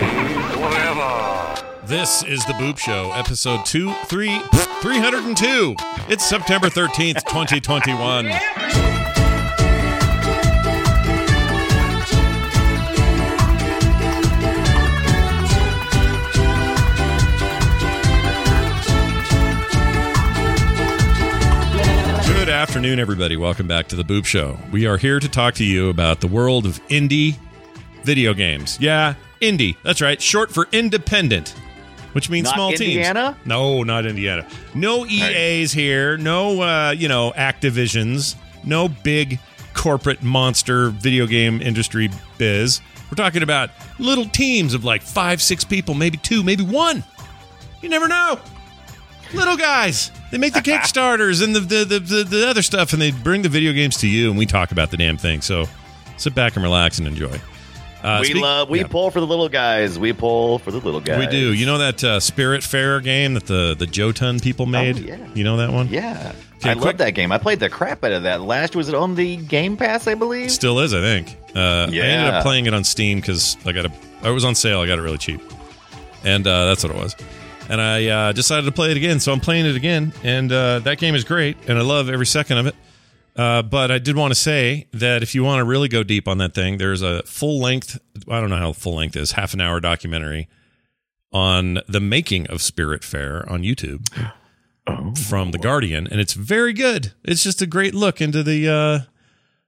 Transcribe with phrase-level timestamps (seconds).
[0.55, 1.87] forever.
[1.87, 4.39] This is the Boop Show, episode two, three,
[4.81, 5.75] 302.
[6.09, 8.27] It's September 13th, 2021.
[22.59, 23.37] Afternoon, everybody.
[23.37, 24.59] Welcome back to the Boop Show.
[24.73, 27.37] We are here to talk to you about the world of indie
[28.03, 28.79] video games.
[28.81, 29.77] Yeah, indie.
[29.85, 30.21] That's right.
[30.21, 31.51] Short for independent,
[32.15, 33.35] which means Not small Indiana?
[33.35, 33.47] teams.
[33.47, 34.45] No, not Indiana.
[34.75, 36.17] No EAs here.
[36.17, 38.35] No, uh, you know, Activisions.
[38.65, 39.39] No big
[39.75, 42.81] corporate monster video game industry biz.
[43.09, 43.71] We're talking about
[44.01, 47.05] little teams of like five, six people, maybe two, maybe one.
[47.83, 48.41] You never know.
[49.33, 50.11] Little guys.
[50.31, 53.43] They make the Kickstarters and the the, the, the the other stuff, and they bring
[53.43, 55.41] the video games to you, and we talk about the damn thing.
[55.41, 55.67] So
[56.17, 57.41] sit back and relax and enjoy.
[58.03, 58.87] Uh, we speak- love we yeah.
[58.87, 59.99] pull for the little guys.
[59.99, 61.19] We pull for the little guys.
[61.19, 61.53] We do.
[61.53, 64.99] You know that uh, Spiritfarer game that the the Jotun people made?
[64.99, 65.27] Oh, yeah.
[65.35, 65.89] You know that one?
[65.89, 66.33] Yeah.
[66.59, 67.33] Okay, I quick- love that game.
[67.33, 68.41] I played the crap out of that.
[68.41, 70.51] Last was it on the Game Pass, I believe?
[70.51, 71.37] Still is, I think.
[71.55, 73.93] Uh, I ended up playing it on Steam because I got a.
[74.23, 74.81] I was on sale.
[74.81, 75.41] I got it really cheap,
[76.25, 77.17] and uh, that's what it was.
[77.69, 80.79] And I uh, decided to play it again, so I'm playing it again, and uh,
[80.81, 82.75] that game is great, and I love every second of it.
[83.37, 86.27] Uh, but I did want to say that if you want to really go deep
[86.27, 87.99] on that thing, there's a full length.
[88.29, 90.49] I don't know how full length is, half an hour documentary
[91.33, 94.09] on the making of Spiritfarer on YouTube
[95.29, 97.13] from the Guardian, and it's very good.
[97.23, 98.99] It's just a great look into the uh,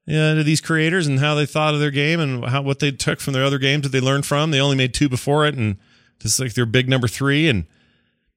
[0.07, 2.91] yeah, into these creators and how they thought of their game and how what they
[2.91, 4.51] took from their other games that they learned from.
[4.51, 5.77] They only made two before it, and
[6.21, 7.67] this is like their big number three, and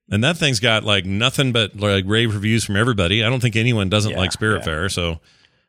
[0.09, 3.23] and that thing's got like nothing but like rave reviews from everybody.
[3.23, 4.65] I don't think anyone doesn't Yeah, like Spirit yeah.
[4.65, 4.89] Fair.
[4.89, 5.19] So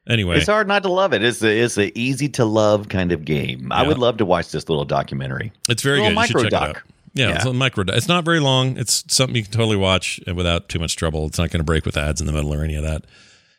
[0.08, 1.22] anyway, It's hard not to love it.
[1.22, 3.70] It's a, it's an easy to love kind of game.
[3.72, 5.52] I would love to watch this little documentary.
[5.68, 6.14] It's very good.
[6.16, 6.74] You should check it micro out.
[6.74, 6.84] doc.
[7.14, 7.34] Yeah, Yeah.
[7.36, 7.84] it's a micro.
[7.88, 8.76] It's not very long.
[8.76, 11.26] It's something you can totally watch without too much trouble.
[11.26, 13.04] It's not going to break with ads in the middle or any of that.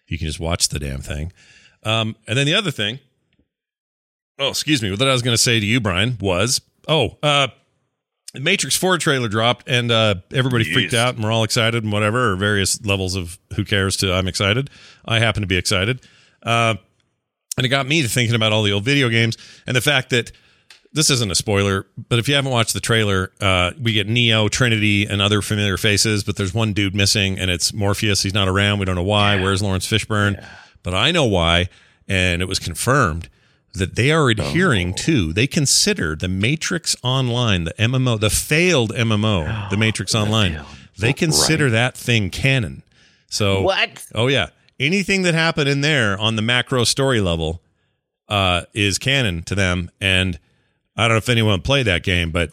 [0.08, 1.32] You can just watch the damn thing.
[1.84, 3.00] Um, and then the other thing.
[4.38, 4.92] Oh, excuse me.
[4.92, 6.60] What I was going to say to you, Brian, was
[6.90, 7.48] oh, uh,
[8.36, 11.92] the Matrix Four trailer dropped, and uh, everybody freaked out, and we're all excited, and
[11.92, 14.70] whatever, or various levels of who cares to I'm excited.
[15.06, 16.02] I happen to be excited.
[16.44, 16.76] Uh,
[17.58, 20.10] and it got me to thinking about all the old video games and the fact
[20.10, 20.32] that
[20.92, 24.48] this isn't a spoiler, but if you haven't watched the trailer, uh, we get Neo,
[24.48, 28.24] Trinity, and other familiar faces, but there's one dude missing, and it's Morpheus.
[28.24, 28.80] He's not around.
[28.80, 29.42] We don't know why.
[29.42, 30.46] Where's Laurence Fishburne?
[30.84, 31.68] But I know why,
[32.08, 33.30] and it was confirmed
[33.76, 35.32] that they are adhering to.
[35.34, 40.62] They consider the Matrix Online, the MMO, the failed MMO, the Matrix Online.
[40.98, 42.84] They consider that thing canon.
[43.28, 44.06] So What?
[44.16, 44.48] Oh yeah,
[44.80, 47.62] anything that happened in there on the macro story level
[48.30, 49.92] uh, is canon to them.
[50.00, 50.40] And
[50.96, 52.52] I don't know if anyone played that game, but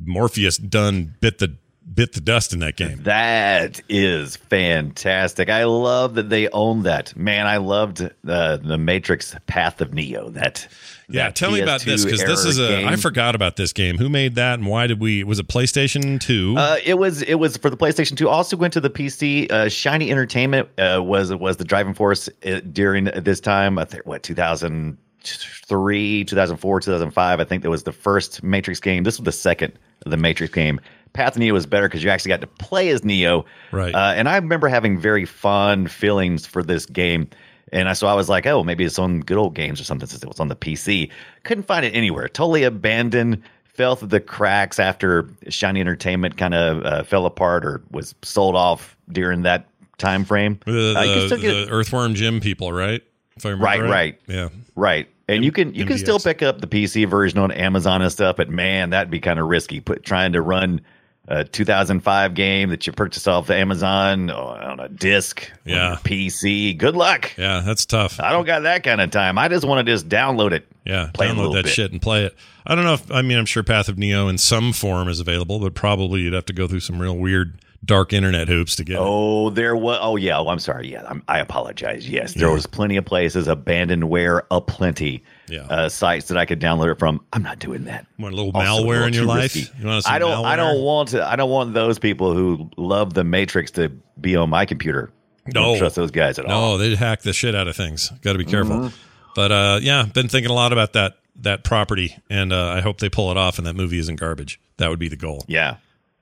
[0.00, 1.56] Morpheus done bit the
[1.94, 3.02] bit the dust in that game.
[3.02, 5.48] That is fantastic.
[5.48, 7.14] I love that they own that.
[7.16, 10.30] Man, I loved the the Matrix Path of Neo.
[10.30, 10.66] That
[11.08, 12.80] Yeah, that tell me about this because this is a.
[12.80, 13.98] era I forgot about this game.
[13.98, 15.24] Who made that and why did we?
[15.24, 16.54] Was it PlayStation Two?
[16.56, 18.28] Uh, it was it was for the PlayStation 2.
[18.28, 19.50] Also went to the PC.
[19.50, 23.78] Uh, Shiny Entertainment uh, was was the driving force uh, during this time.
[23.78, 27.40] I think what 2003, 2004, 2005.
[27.40, 29.04] I think that was the first Matrix game.
[29.04, 30.80] This was the second the Matrix game.
[31.12, 33.44] Path of Neo was better because you actually got to play as Neo.
[33.70, 33.94] Right.
[33.94, 37.28] Uh, and I remember having very fond feelings for this game.
[37.72, 40.06] And I, so I was like, oh, maybe it's on good old games or something
[40.08, 41.10] since it was on the PC.
[41.44, 42.28] Couldn't find it anywhere.
[42.28, 43.42] Totally abandoned.
[43.64, 48.54] Fell through the cracks after Shiny Entertainment kind of uh, fell apart or was sold
[48.54, 49.66] off during that
[49.96, 50.58] time frame.
[50.66, 53.02] the, Uh, the- get- the Earthworm Jim people, right?
[53.36, 54.20] If I remember Right, right.
[54.26, 54.48] Yeah.
[54.76, 55.08] Right.
[55.28, 58.36] And you can you can still pick up the PC version on Amazon and stuff,
[58.36, 59.80] but man, that'd be kind of risky.
[59.80, 60.82] Put trying to run
[61.28, 65.96] a 2005 game that you purchased off Amazon on a disc, Yeah.
[66.02, 66.76] PC.
[66.76, 67.32] Good luck.
[67.38, 68.18] Yeah, that's tough.
[68.20, 69.38] I don't got that kind of time.
[69.38, 70.66] I just want to just download it.
[70.84, 71.72] Yeah, download that bit.
[71.72, 72.36] shit and play it.
[72.66, 75.20] I don't know if I mean I'm sure Path of Neo in some form is
[75.20, 78.84] available, but probably you'd have to go through some real weird dark internet hoops to
[78.84, 78.94] get.
[78.94, 78.98] it.
[79.00, 79.98] Oh, there was.
[80.00, 80.38] Oh, yeah.
[80.38, 80.90] Oh, I'm sorry.
[80.90, 82.08] Yeah, I'm, I apologize.
[82.08, 82.54] Yes, there Yeah.
[82.54, 85.22] was plenty of places, abandonware, aplenty.
[85.48, 85.62] Yeah.
[85.66, 87.20] Uh, sites that I could download it from.
[87.32, 88.06] I'm not doing that.
[88.18, 89.56] Want a little Also, a malware little in your life?
[89.56, 89.66] You
[90.06, 90.44] I don't.
[90.44, 91.26] I don't want to.
[91.26, 93.90] I don't want those people who love the Matrix to
[94.20, 95.10] be on my computer.
[95.46, 95.52] No.
[95.52, 96.72] don't trust those guys at all.
[96.72, 98.10] No, they hack the shit out of things.
[98.22, 98.76] Got to be careful.
[98.76, 98.96] Mm-hmm.
[99.34, 102.98] But uh, yeah, been thinking a lot about that that property, and uh, I hope
[102.98, 104.60] they pull it off, and that movie isn't garbage.
[104.76, 105.44] That would be the goal.
[105.48, 105.76] Yeah.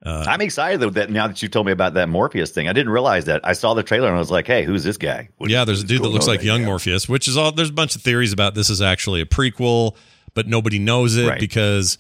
[0.04, 2.72] Uh, I'm excited though that now that you told me about that Morpheus thing, I
[2.72, 3.40] didn't realize that.
[3.44, 5.82] I saw the trailer and I was like, "Hey, who's this guy?" What- yeah, there's
[5.82, 6.66] a dude that looks like young Yeah.
[6.68, 7.52] Morpheus, which is all.
[7.52, 9.94] There's a bunch of theories about this is actually a prequel,
[10.32, 11.38] but nobody knows it Right.
[11.40, 11.98] because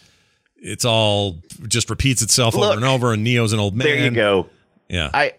[0.56, 3.12] it's all just repeats itself over and over.
[3.12, 3.86] And Neo's an old man.
[3.86, 4.46] There you go.
[4.88, 5.32] Yeah, I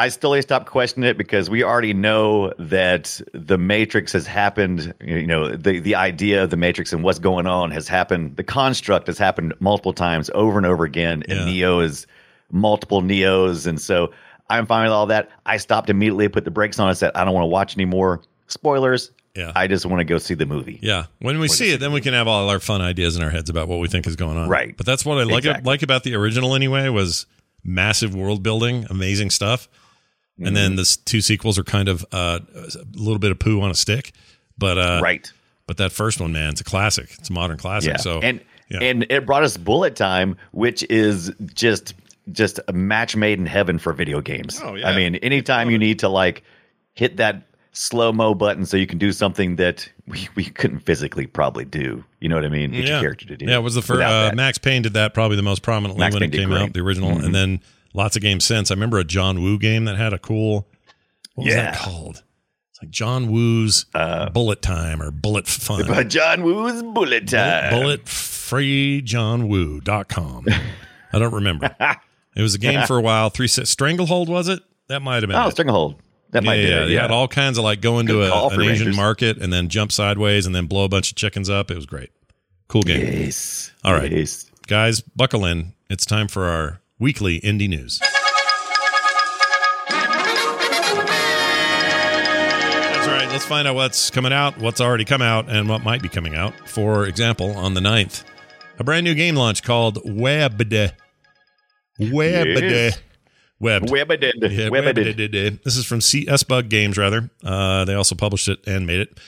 [0.00, 4.94] I still stopped questioning it because we already know that the Matrix has happened.
[4.98, 8.36] You know, the the idea of the Matrix and what's going on has happened.
[8.36, 12.06] The construct has happened multiple times over and over again, and Neo is
[12.50, 14.10] multiple Neos, and so
[14.48, 15.28] I'm fine with all that.
[15.44, 18.22] I stopped immediately, put the brakes on, and said, I don't want to watch anymore.
[18.46, 19.10] Spoilers.
[19.36, 19.52] Yeah.
[19.54, 20.78] I just want to go see the movie.
[20.82, 23.30] Yeah, when we see it, then we can have all our fun ideas in our
[23.30, 24.48] heads about what we think is going on.
[24.48, 24.74] Right.
[24.74, 25.70] But that's what I like Exactly.
[25.70, 27.26] like about the original anyway was
[27.62, 29.68] massive world building, amazing stuff,
[30.40, 30.54] and Mm-hmm.
[30.54, 33.74] then the two sequels are kind of uh, a little bit of poo on a
[33.74, 34.12] stick.
[34.58, 35.30] But uh, right.
[35.66, 37.14] But that first one, man, it's a classic.
[37.18, 37.92] It's a modern classic.
[37.92, 37.96] Yeah.
[37.98, 38.78] So and yeah.
[38.82, 41.94] and it brought us bullet time, which is just
[42.32, 44.60] just a match made in heaven for video games.
[44.62, 44.88] Oh, yeah.
[44.88, 46.42] I mean, anytime you need to like
[46.94, 47.42] hit that
[47.72, 52.04] slow mo button so you can do something that we, we couldn't physically probably do.
[52.20, 52.72] You know what I mean?
[52.72, 52.90] Get yeah.
[52.94, 53.46] your character to do.
[53.46, 54.02] Yeah, it was the first.
[54.02, 54.32] Uh.
[54.34, 56.80] Max Payne did that probably the most prominently Max when Payne it came out, the
[56.80, 57.24] original, Mhm.
[57.24, 57.60] and then
[57.94, 58.70] lots of games since.
[58.70, 60.68] I remember a John Woo game that had a cool.
[61.34, 62.22] What was that called?
[62.70, 65.84] It's like John Woo's Uh, Bullet Time or Bullet Fun.
[65.86, 67.70] But John Woo's bullet time.
[67.72, 70.46] Bullet free John Woo.com.
[71.12, 71.74] I don't remember.
[72.36, 73.30] it was a game for a while.
[73.30, 74.60] Three set Stranglehold was it?
[74.88, 75.36] That might have been.
[75.36, 75.52] Oh, it.
[75.52, 75.96] Stranglehold.
[76.30, 76.86] That yeah, might be yeah, it.
[76.86, 77.02] They Yeah.
[77.02, 79.90] had all kinds of like go into a, an for Asian market and then jump
[79.90, 81.70] sideways and then blow a bunch of chickens up.
[81.70, 82.10] It was great.
[82.68, 83.00] Cool game.
[83.00, 83.72] Yes.
[83.82, 84.12] All right.
[84.12, 84.48] Yes.
[84.68, 85.72] Guys, buckle in.
[85.88, 87.98] It's time for our weekly indie news.
[92.92, 93.28] That's right.
[93.30, 96.36] Let's find out what's coming out, what's already come out, and what might be coming
[96.36, 96.68] out.
[96.68, 98.22] For example, on the 9th,
[98.78, 100.72] a brand new game launch called Webbed.
[100.72, 100.92] Webbed.
[101.98, 102.98] Yes.
[103.58, 103.90] Webbed.
[103.90, 104.22] Webbed.
[104.22, 104.98] Yeah, Webbed.
[104.98, 105.64] Webbed.
[105.64, 107.30] This is from CS Bug Games, rather.
[107.44, 109.18] Uh, they also published it and made it.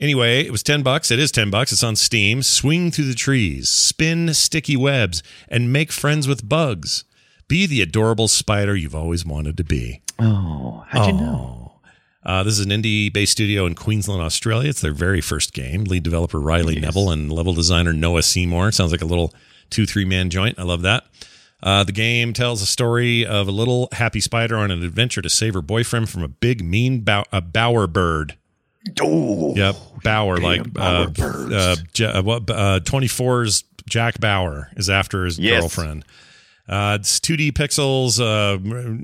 [0.00, 1.10] Anyway, it was 10 bucks.
[1.12, 1.72] It is 10 bucks.
[1.72, 2.42] It's on Steam.
[2.42, 7.04] Swing through the trees, spin sticky webs, and make friends with bugs.
[7.52, 10.00] Be the adorable spider you've always wanted to be.
[10.18, 11.72] Oh, how'd you know?
[12.24, 14.70] Uh, this is an indie based studio in Queensland, Australia.
[14.70, 15.84] It's their very first game.
[15.84, 18.72] Lead developer Riley Neville and level designer Noah Seymour.
[18.72, 19.34] Sounds like a little
[19.68, 20.58] two, three man joint.
[20.58, 21.04] I love that.
[21.62, 25.28] Uh, the game tells a story of a little happy spider on an adventure to
[25.28, 28.34] save her boyfriend from a big, mean bow- a bower bird.
[29.02, 32.00] Oh, Yep, Bauer, like Bower uh, birds.
[32.00, 32.20] uh, uh,
[32.50, 35.60] uh, 24's Jack Bauer is after his Yes.
[35.60, 36.06] girlfriend.
[36.72, 38.56] Uh, it's 2D pixels, uh,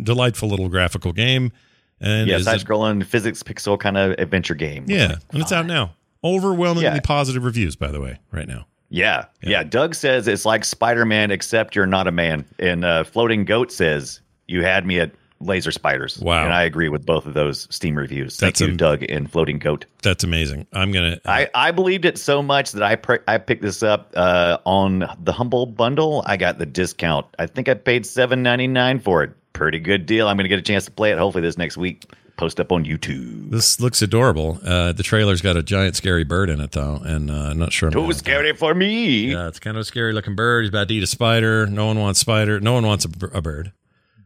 [0.02, 1.52] delightful little graphical game,
[2.00, 4.84] and yeah, side scrolling physics pixel kind of adventure game.
[4.88, 5.94] yeah, and it's out now.
[6.24, 7.00] Overwhelmingly Yeah.
[7.00, 8.66] positive reviews, by the way, right now.
[8.90, 9.62] Yeah, yeah.
[9.64, 12.46] Doug says it's like Spider Man, except you're not a man.
[12.58, 16.18] And uh, Floating Goat says you had me at laser spiders.
[16.18, 16.44] Wow.
[16.44, 18.36] and I agree with both of those Steam reviews.
[18.36, 19.84] Thank That's you, am- Doug and Floating Goat.
[20.02, 20.66] That's amazing.
[20.72, 21.20] I'm gonna.
[21.26, 25.08] I, I believed it so much that I pr- I picked this up uh, on
[25.22, 26.22] the Humble Bundle.
[26.26, 27.26] I got the discount.
[27.38, 29.30] I think I paid seven ninety nine for it.
[29.52, 30.28] Pretty good deal.
[30.28, 31.18] I'm going to get a chance to play it.
[31.18, 32.04] Hopefully this next week.
[32.36, 33.50] Post up on YouTube.
[33.50, 34.60] this looks adorable.
[34.64, 37.72] Uh, the trailer's got a giant scary bird in it, though, and uh, I'm not
[37.72, 37.88] sure.
[37.88, 39.32] I'm Too scary for me.
[39.32, 40.62] Yeah, it's kind of a scary looking bird.
[40.62, 41.66] He's about to eat a spider.
[41.66, 42.60] No one wants spider.
[42.60, 43.72] No one wants a, a bird.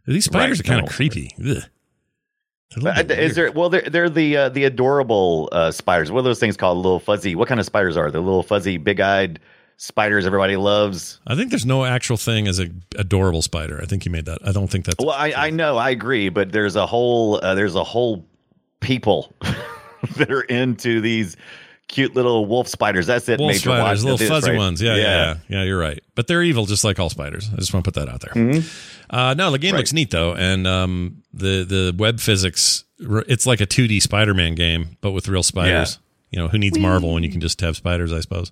[0.06, 1.30] These spiders Right, are kind of creepy.
[1.38, 1.44] Ugh.
[1.44, 1.62] They're
[2.76, 3.35] a little Uh, bit Is weird.
[3.37, 3.52] there?
[3.52, 6.11] Well, they're they're the uh, the adorable uh, spiders.
[6.11, 6.78] What are those things called?
[6.78, 7.35] Little fuzzy.
[7.35, 8.18] What kind of spiders are they?
[8.18, 9.38] Little fuzzy, big eyed
[9.76, 10.26] spiders.
[10.26, 11.21] Everybody loves.
[11.26, 13.78] I think there's no actual thing as a adorable spider.
[13.82, 14.38] I think you made that.
[14.47, 14.97] I don't think that's.
[14.99, 18.25] Well, I, I know, I agree, but there's a whole uh, there's a whole
[18.80, 19.32] people
[20.16, 21.37] that are into these
[21.92, 23.06] cute little wolf spiders.
[23.06, 23.38] That's it.
[23.38, 24.56] Wolf Major spiders, little That's fuzzy right?
[24.58, 24.82] ones.
[24.82, 25.62] Yeah, yeah, yeah, yeah.
[25.62, 26.02] You're right.
[26.16, 27.49] But they're evil, just like all spiders.
[27.52, 28.32] I just want to put that out there.
[28.34, 29.14] Mm-hmm.
[29.14, 29.78] Uh, no, the game Right.
[29.78, 32.84] looks neat though, and um, the the web physics.
[32.99, 35.99] It's like a 2D Spider-Man game, but with real spiders.
[36.30, 38.12] You know, who needs Marvel when you can just have spiders?
[38.12, 38.50] I suppose.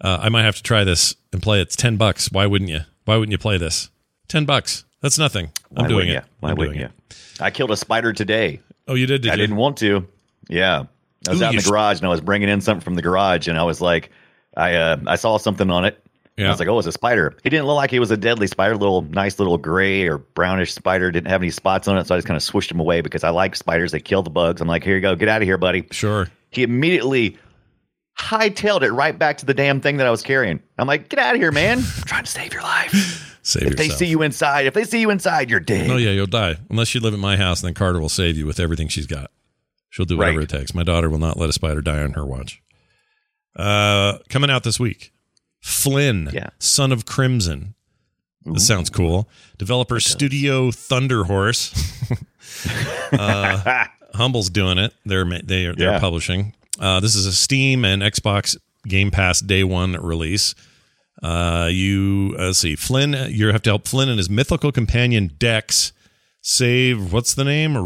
[0.00, 1.62] Uh, I might have to try this and play it.
[1.62, 2.30] It's ten bucks.
[2.32, 2.80] Why wouldn't you?
[3.04, 3.90] Why wouldn't you play this?
[4.28, 4.84] Ten bucks.
[5.02, 5.52] That's nothing.
[5.76, 6.12] I'm Why doing it.
[6.14, 6.20] you?
[6.40, 6.92] Why I'm wouldn't doing you?
[7.10, 7.40] it.
[7.40, 8.60] I killed a spider today.
[8.88, 9.22] Oh, you did?
[9.22, 9.40] Did I you?
[9.42, 10.08] didn't want to.
[10.48, 10.84] Yeah.
[11.28, 13.02] I was Ooh, out in the garage and I was bringing in something from the
[13.02, 14.10] garage and I was like,
[14.56, 16.02] I uh, I saw something on it
[16.44, 17.34] I was like, oh, it's a spider.
[17.42, 20.74] He didn't look like he was a deadly spider, little nice little gray or brownish
[20.74, 21.10] spider.
[21.10, 23.24] Didn't have any spots on it, so I just kind of swished him away because
[23.24, 23.92] I like spiders.
[23.92, 24.60] They kill the bugs.
[24.60, 25.86] I'm like, here you go, get out of here, buddy.
[25.92, 26.28] Sure.
[26.50, 27.38] He immediately
[28.18, 30.60] hightailed it right back to the damn thing that I was carrying.
[30.78, 31.78] I'm like, get out of here, man.
[31.96, 33.38] I'm trying to save your life.
[33.42, 35.88] Save If they see you inside, if they see you inside, you're dead.
[35.88, 37.62] Oh yeah, you'll die unless you live at my house.
[37.62, 39.30] And then Carter will save you with everything she's got.
[39.90, 40.52] She'll do whatever Right.
[40.52, 40.74] it takes.
[40.74, 42.60] My daughter will not let a spider die on her watch.
[43.54, 45.12] Uh, coming out this week,
[45.60, 46.50] Flynn, Yeah.
[46.58, 47.74] Son of Crimson.
[48.44, 49.28] This sounds cool.
[49.58, 51.72] Developer Studio Thunder Horse.
[53.12, 54.94] uh, Humble's doing it.
[55.04, 55.98] They're they are they're Yeah.
[55.98, 56.54] publishing.
[56.78, 60.54] Uh, this is a Steam and Xbox Game Pass day one release.
[61.22, 63.16] Uh, you uh, let's see, Flynn.
[63.30, 65.92] You have to help Flynn and his mythical companion Dex
[66.42, 67.12] save.
[67.12, 67.76] What's the name?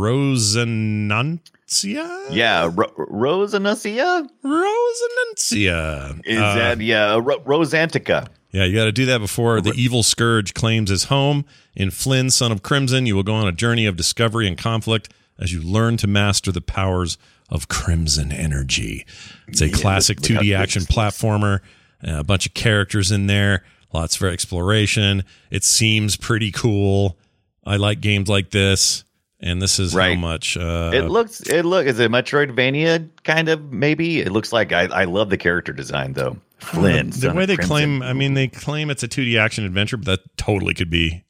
[1.71, 2.27] Rosenancia.
[2.31, 4.29] yeah, Ro- Rosenacia?
[4.45, 6.21] Rosenancia.
[6.25, 8.27] Is Uh, that, yeah, Ro- Rosantica.
[8.53, 11.45] Yeah, you got to do that before the evil scourge claims his home.
[11.77, 15.09] In Flynn, Son of Crimson, you will go on a journey of discovery and conflict
[15.39, 17.17] as you learn to master the powers
[17.49, 19.07] of Crimson Energy.
[19.47, 21.61] It's a classic look 2D good action platformer.
[22.07, 23.63] uh, A bunch of characters in there,
[23.93, 25.23] lots for exploration.
[25.51, 27.17] It seems pretty cool.
[27.65, 29.05] I like games like this,
[29.41, 30.57] and this is how much.
[30.57, 34.21] Uh, It looks, it look, is it Metroidvania kind of maybe?
[34.21, 36.37] It looks like I, I love the character design though.
[36.59, 37.11] Flynn.
[37.11, 37.69] the son way they Crimson.
[37.69, 41.25] claim, I mean, they claim it's a 2D action adventure, but that totally could be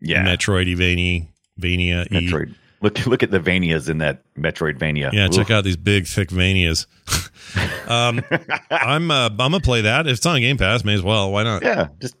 [0.00, 2.04] yeah, Metroidvania, Vania.
[2.06, 2.54] Metroid.
[2.84, 5.10] Look, look at the Vanias in that Metroidvania.
[5.12, 6.86] Yeah, check out these big thick Vanias.
[7.88, 8.20] um,
[8.70, 10.06] I'm uh, I'm gonna play that.
[10.06, 11.32] If it's on Game Pass, may as well.
[11.32, 11.62] Why not?
[11.62, 12.16] Yeah, just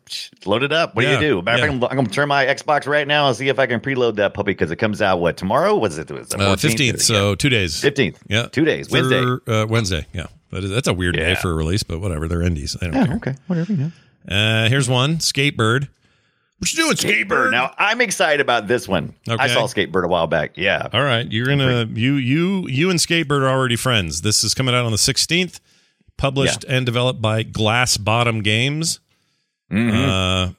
[0.46, 0.94] load it up.
[0.96, 1.42] What Yeah, do you do?
[1.42, 1.80] Matter of yeah.
[1.80, 4.16] fact, I'm, I'm to turn my Xbox right now and see if I can preload
[4.16, 5.76] that puppy because it comes out what tomorrow?
[5.76, 6.10] Was it?
[6.10, 7.80] Was it Uh, 15th, so two days.
[7.80, 8.22] fifteenth.
[8.28, 8.90] Yeah, two days.
[8.90, 9.22] Wednesday.
[9.46, 10.06] Uh, Wednesday.
[10.14, 12.26] Yeah, but that's a weird day for a release, but whatever.
[12.26, 12.76] They're indies.
[12.80, 13.16] I don't Yeah, care.
[13.16, 13.72] okay, whatever.
[13.74, 13.88] Yeah.
[14.26, 15.16] Uh, here's one.
[15.18, 15.88] Skatebird.
[16.58, 17.50] What you doing, Skatebird?
[17.50, 19.14] Now I'm excited about this one.
[19.28, 20.56] I saw Skatebird a while back.
[20.56, 20.88] Yeah.
[20.92, 24.22] All right, you're gonna you you you and Skatebird are already friends.
[24.22, 25.60] This is coming out on the 16th,
[26.16, 29.00] published and developed by Glass Bottom Games.
[29.70, 30.48] Mhm.
[30.48, 30.52] Uh,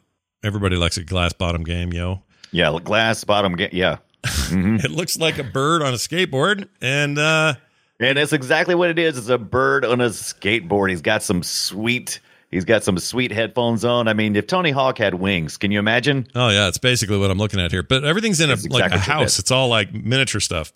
[0.44, 2.24] everybody likes a Glass Bottom game, yo.
[2.52, 3.56] yeah, glass bottom.
[3.56, 3.98] Ga- yeah,
[4.52, 7.54] It looks like a bird on a skateboard, and uh,
[8.00, 9.18] and it's exactly what it is.
[9.18, 10.90] It's a bird on a skateboard.
[10.90, 12.20] He's got some sweet.
[12.56, 14.08] He's got some sweet headphones on.
[14.08, 16.26] I mean, if Tony Hawk had wings, can you imagine?
[16.36, 17.84] oh yeah, it's basically what I'm looking at here.
[17.84, 19.40] But everything's in a That's like a it house.
[19.40, 20.72] It's all like miniature stuff.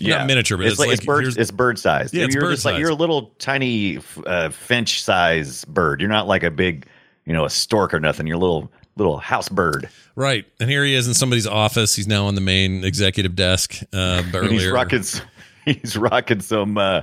[0.00, 1.36] Not miniature, but it's, it's like, it's bird.
[1.36, 2.14] It's bird sized.
[2.14, 6.00] Yeah, it's you're bird just like you're a little tiny uh, finch size bird.
[6.00, 6.86] You're not like a big,
[7.24, 8.28] you know, a stork or nothing.
[8.28, 9.88] You're a little little house bird.
[10.14, 11.96] Right, and here he is in somebody's office.
[11.96, 13.80] He's now on the main executive desk.
[13.92, 15.02] Uh, And he's rocking.
[15.64, 17.02] He's rocking some uh,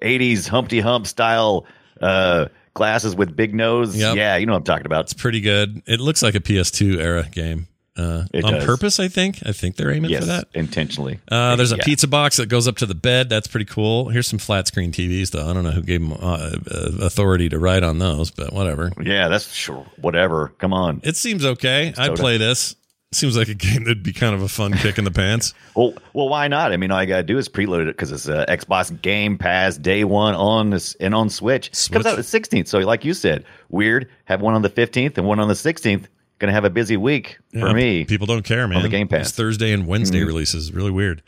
[0.00, 1.66] '80s Humpty Hump style
[2.00, 3.96] uh, glasses with big nose.
[3.96, 4.16] Yep.
[4.16, 5.04] Yeah, you know what I'm talking about.
[5.06, 5.82] It's pretty good.
[5.86, 7.66] It looks like a PS2 era game.
[7.96, 8.64] Uh, on does.
[8.64, 9.40] purpose, I think.
[9.44, 10.46] I think they're aiming Yes, for that.
[10.54, 11.18] intentionally.
[11.28, 11.84] Uh, there's a Yeah.
[11.84, 13.28] pizza box that goes up to the bed.
[13.28, 14.10] That's pretty cool.
[14.10, 15.50] Here's some flat screen TVs, though.
[15.50, 18.92] I don't know who gave them uh, uh, authority to write on those, but whatever.
[19.02, 19.84] Yeah, that's sure.
[20.00, 20.52] Whatever.
[20.58, 21.00] Come on.
[21.02, 21.92] It seems okay.
[21.98, 22.76] I'd play this.
[23.10, 25.54] Seems like a game that'd be kind of a fun kick in the pants.
[25.74, 26.72] Well, well, why not?
[26.72, 29.76] I mean, all you gotta do is preload it because it's uh, Xbox Game Pass
[29.78, 31.72] day one on this and on Switch.
[31.72, 31.92] Switch.
[31.92, 32.66] Comes out the 16th.
[32.66, 34.10] So, like you said, weird.
[34.24, 36.06] Have one on the 15th and one on the 16th.
[36.40, 38.04] Gonna have a busy week for Yeah, me.
[38.06, 38.78] People don't care, man.
[38.78, 39.28] On the Game Pass.
[39.28, 40.72] It's Thursday and Wednesday releases.
[40.72, 41.22] Really weird.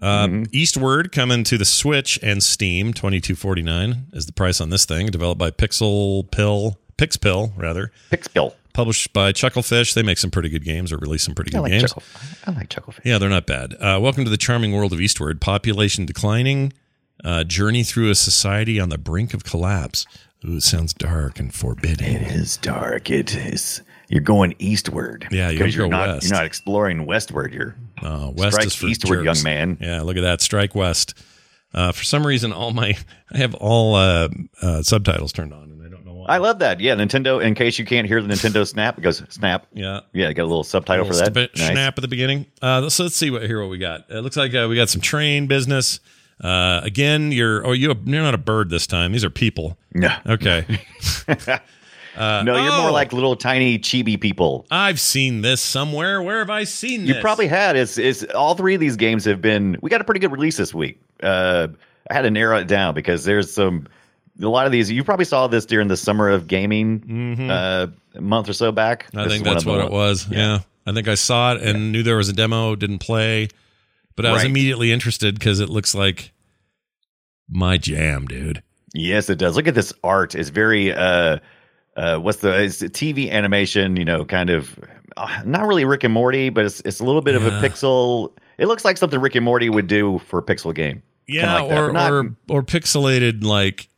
[0.00, 2.94] Uh, Eastward coming to the Switch and Steam.
[2.94, 5.08] Twenty two forty nine is the price on this thing.
[5.08, 7.90] Developed by Pixel Pill, Pixpil rather.
[8.12, 8.54] Pixpil.
[8.80, 9.92] Published by Chucklefish.
[9.92, 11.82] They make some pretty good games or release some pretty I good like games.
[11.82, 12.02] Chuckle.
[12.46, 13.00] I like Chucklefish.
[13.04, 13.74] Yeah, they're not bad.
[13.74, 15.38] Uh, welcome to the charming world of Eastward.
[15.38, 16.72] Population declining.
[17.22, 20.06] Uh, journey through a society on the brink of collapse.
[20.46, 22.06] Ooh, it sounds dark and forbidding.
[22.22, 23.10] It is dark.
[23.10, 23.82] It is.
[24.08, 25.28] You're going eastward.
[25.30, 26.08] Yeah, you because you're go not.
[26.08, 26.28] west.
[26.30, 27.52] You're not exploring westward.
[27.52, 29.44] You're Uh, west Strike is for eastward, jerks.
[29.44, 29.76] young man.
[29.78, 30.40] Yeah, look at that.
[30.40, 31.12] Strike west.
[31.74, 32.96] Uh, for some reason, all my
[33.30, 34.28] I have all uh,
[34.62, 35.69] uh, subtitles turned on,
[36.24, 36.34] I don't know why.
[36.34, 36.80] I love that.
[36.80, 37.42] Yeah, Nintendo.
[37.42, 39.66] In case you can't hear the Nintendo Snap, it goes Snap.
[39.72, 40.00] yeah.
[40.12, 41.50] Yeah, got a little subtitle Little for that.
[41.56, 42.46] sta- snap at the beginning.
[42.62, 44.06] Uh, so let's see what here what we got.
[44.10, 46.00] It looks like uh, we got some train business.
[46.42, 49.12] Uh, again, you're oh you you're not a bird this time.
[49.12, 49.76] These are people.
[49.92, 50.64] No, Okay,
[52.16, 52.82] no, you're oh.
[52.82, 54.66] more like little tiny chibi people.
[54.70, 56.22] I've seen this somewhere.
[56.22, 57.16] Where have I seen this?
[57.16, 57.76] You probably had.
[57.76, 59.76] It's, it's all three of these games have been.
[59.82, 61.00] We got a pretty good release this week.
[61.22, 61.68] Uh,
[62.10, 63.86] I had to narrow it down because there's some.
[64.42, 68.20] A lot of these you probably saw this during the summer of gaming uh, a
[68.20, 69.06] month or so back.
[69.08, 69.18] Mm-hmm.
[69.18, 70.26] I This think that's of the what it was.
[70.30, 70.60] Yeah.
[70.86, 72.74] I think I saw it and knew there was a demo.
[72.74, 73.48] Didn't play,
[74.16, 74.50] but I was Right.
[74.50, 76.32] immediately interested because it looks like
[77.48, 78.62] my jam, dude.
[78.94, 79.56] Yes, it does.
[79.56, 80.34] Look at this art.
[80.34, 81.38] It's very uh
[81.96, 83.96] uh, what's the it's TV animation?
[83.96, 84.78] You know, kind of
[85.16, 88.32] uh, not really Rick and Morty, but it's it's a little bit of a pixel.
[88.58, 91.02] It looks like something Rick and Morty would do for a pixel game.
[91.28, 93.88] Yeah, like or, not- or or pixelated like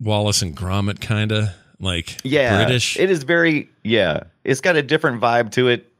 [0.00, 1.48] Wallace and Gromit kind of
[1.80, 2.98] like Yeah, British.
[2.98, 4.24] It is very yeah.
[4.44, 5.90] It's got a different vibe to it,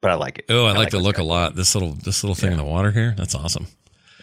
[0.00, 0.46] but I like it.
[0.50, 1.54] oh, I, like the what's look a lot.
[1.56, 3.14] This little this little thing in the water here.
[3.16, 3.66] That's awesome.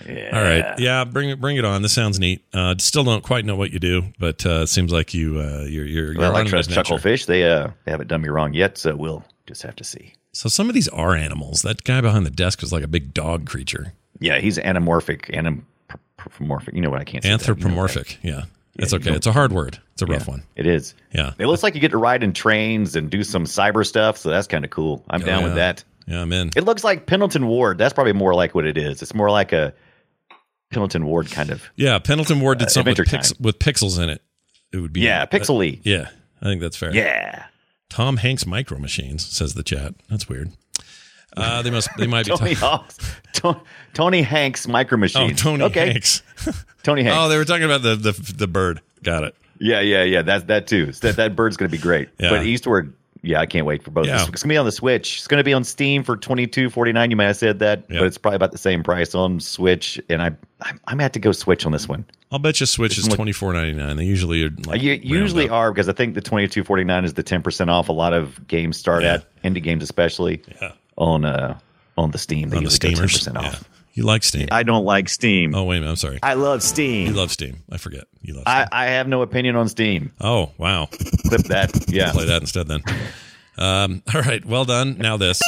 [0.07, 0.31] Yeah.
[0.33, 1.83] All right, yeah, bring it bring it on.
[1.83, 2.43] This sounds neat.
[2.53, 5.65] Uh, still don't quite know what you do, but uh, it seems like you uh,
[5.69, 6.69] you're you're, Well, I you're like on Trust.
[6.71, 7.27] Chucklefish.
[7.27, 10.13] They uh they haven't done me wrong yet, so we'll just have to see.
[10.33, 11.61] So some of these are animals.
[11.61, 13.93] That guy behind the desk was like a big dog creature.
[14.19, 16.73] Yeah, he's anamorphic, anamorphic.
[16.73, 17.29] You know what I can't say.
[17.29, 17.47] that.
[17.47, 17.53] You know.
[17.53, 18.17] Anthropomorphic.
[18.23, 18.43] Yeah,
[18.79, 19.11] it's okay.
[19.13, 19.79] It's a hard word.
[19.93, 20.43] It's a rough Yeah, one.
[20.55, 20.93] It is.
[21.13, 21.33] Yeah.
[21.37, 24.29] It looks like you get to ride in trains and do some cyber stuff, so
[24.29, 25.03] that's kind of cool.
[25.09, 25.45] I'm Oh, down yeah.
[25.45, 25.83] with that.
[26.07, 26.49] Yeah, I'm in.
[26.55, 27.77] It looks like Pendleton Ward.
[27.77, 29.01] That's probably more like what it is.
[29.01, 29.73] It's more like a
[30.71, 31.63] Pendleton Ward kind of.
[31.75, 34.21] Yeah, Pendleton Ward did Uh, something with, pix- with pixels in it.
[34.73, 35.79] It would be Yeah, pixely.
[35.83, 36.07] yeah,
[36.41, 36.93] I think that's fair.
[36.95, 37.45] Yeah.
[37.89, 39.95] Tom Hanks Micro Machines says the chat.
[40.09, 40.51] That's weird.
[41.37, 41.89] Uh, they must.
[41.97, 42.31] They might be.
[42.35, 42.97] Tony Hawk's,
[43.33, 43.61] To-
[43.93, 45.91] Tony Hanks Micro oh, Tony okay.
[45.93, 46.21] Hanks.
[46.83, 47.17] Tony Hanks.
[47.19, 48.81] Oh, they were talking about the the the bird.
[49.03, 49.35] Got it.
[49.59, 50.21] Yeah, yeah, yeah.
[50.23, 50.91] That's that too.
[50.91, 52.09] So that that bird's gonna be great.
[52.19, 52.31] Yeah.
[52.31, 54.07] But Eastward, yeah, I can't wait for both.
[54.07, 54.25] Yeah.
[54.27, 55.17] It's gonna be on the Switch.
[55.17, 57.11] It's gonna be on Steam for twenty two forty nine.
[57.11, 57.99] You might have said that, Yeah.
[57.99, 60.01] but it's probably about the same price on Switch.
[60.09, 62.05] And I, I'm, I'm gonna have to go Switch on this one.
[62.31, 63.97] I'll bet you Switch is look- twenty four ninety nine.
[63.97, 64.49] They usually are.
[64.65, 65.53] Like you usually up.
[65.53, 67.87] are because I think the twenty two forty nine is the ten percent off.
[67.89, 69.15] A lot of games start Yeah.
[69.15, 70.71] at indie games, especially Yeah.
[71.01, 71.57] On uh
[71.97, 72.49] on the Steam.
[72.49, 73.27] They on the steamers.
[73.27, 73.49] 10% Yeah.
[73.49, 73.67] off.
[73.93, 74.47] You like Steam?
[74.51, 75.53] I don't like Steam.
[75.53, 75.89] oh wait a minute.
[75.91, 76.19] I'm sorry.
[76.23, 77.07] I love Steam.
[77.07, 77.57] You love Steam.
[77.69, 78.05] I forget.
[78.21, 78.43] You love.
[78.45, 78.69] I, Steam.
[78.71, 80.13] I have no opinion on Steam.
[80.21, 80.85] oh wow.
[81.27, 81.71] Clip that.
[81.89, 82.11] Yeah.
[82.13, 82.81] Play that instead then.
[83.57, 84.45] Um, all right.
[84.45, 84.97] Well done.
[84.97, 85.41] Now this.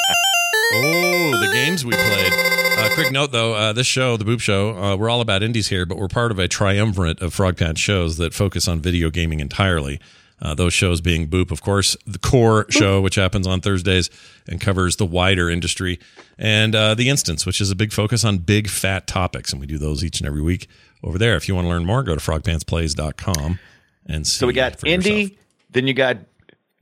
[0.75, 2.33] Oh, the games we played.
[2.77, 5.67] Uh, quick note though, uh, this show, the Boop Show, uh, we're all about indies
[5.67, 9.39] here, but we're part of a triumvirate of Frogpants shows that focus on video gaming
[9.39, 9.99] entirely.
[10.43, 14.09] Uh, those shows being Boop, of course, the core show, which happens on Thursdays
[14.45, 15.97] and covers the wider industry,
[16.37, 19.53] and uh, The Instance, which is a big focus on big fat topics.
[19.53, 20.67] And we do those each and every week
[21.01, 21.37] over there.
[21.37, 23.57] If you want to learn more, go to frogpantsplays.com
[24.05, 24.37] and see.
[24.39, 25.37] So we got indie,
[25.69, 26.17] then you got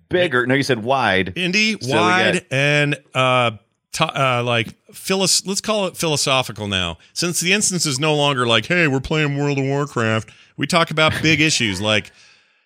[0.09, 0.47] bigger.
[0.47, 1.35] No, you said wide.
[1.35, 3.51] indie, So wide, got- and uh,
[3.93, 8.47] to, uh, like philos- Let's call it philosophical now, since the instance is no longer
[8.47, 12.11] like, "Hey, we're playing World of Warcraft." We talk about big issues like,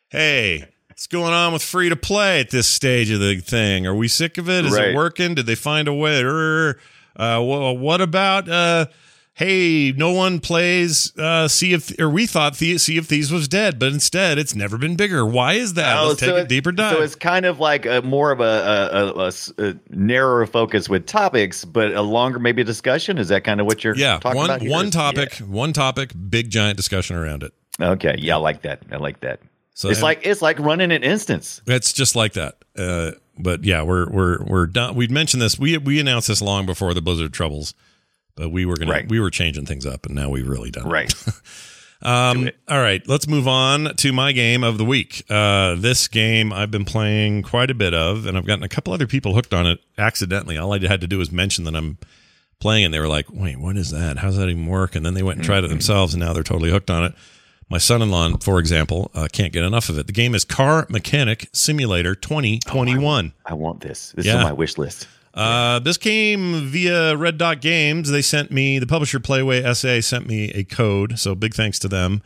[0.10, 3.86] "Hey." What's going on with free to play at this stage of the thing?
[3.86, 4.64] Are we sick of it?
[4.64, 4.92] Is Right.
[4.92, 5.36] it working?
[5.36, 6.22] Did they find a way?
[6.24, 8.86] Uh, wha- what about uh,
[9.34, 13.50] hey, no one plays uh, Sea of or we thought the- Sea of Thieves was
[13.50, 15.26] dead, but instead it's never been bigger.
[15.26, 16.00] Why is that?
[16.00, 16.96] Let's take a Oh, deeper dive.
[16.96, 22.04] So it's kind of like a more of a narrower focus with topics, but a
[22.04, 23.18] longer maybe discussion.
[23.18, 24.62] Is that kind of what you're yeah, talking one about?
[24.62, 24.72] here?
[24.72, 27.52] one topic, one topic, big giant discussion around it.
[27.82, 28.80] Okay, yeah, I like that.
[28.94, 29.42] I like that.
[29.76, 31.62] So it's like it's like running an instance.
[31.68, 32.56] it's just like that.
[32.78, 34.96] Uh, but yeah, we're we're we're done.
[34.96, 35.60] We'd mentioned this.
[35.60, 37.74] We we announced this long before the Blizzard troubles,
[38.36, 39.08] but we were gonna Right.
[39.08, 40.92] we were changing things up, and now we've really done it.
[40.92, 41.14] Right.
[42.02, 45.24] Um, all right, let's move on to my game of the week.
[45.30, 48.94] Uh, this game I've been playing quite a bit of, and I've gotten a couple
[48.94, 50.56] other people hooked on it accidentally.
[50.58, 51.98] All I had to do was mention that I'm
[52.60, 54.18] playing, and they were like, "Wait, what is that?
[54.18, 56.34] How does that even work?" And then they went and tried it themselves, and now
[56.34, 57.14] they're totally hooked on it.
[57.70, 60.06] My son-in-law, for example, uh, can't get enough of it.
[60.08, 63.34] The game is Car Mechanic Simulator 2021.
[63.46, 64.14] I want this.
[64.16, 64.34] This Yeah.
[64.34, 65.08] is on my wish list.
[65.34, 68.10] Uh, this came via Red Dot Games.
[68.10, 71.88] They sent me the publisher Playway SA sent me a code, so big thanks to
[71.90, 72.22] them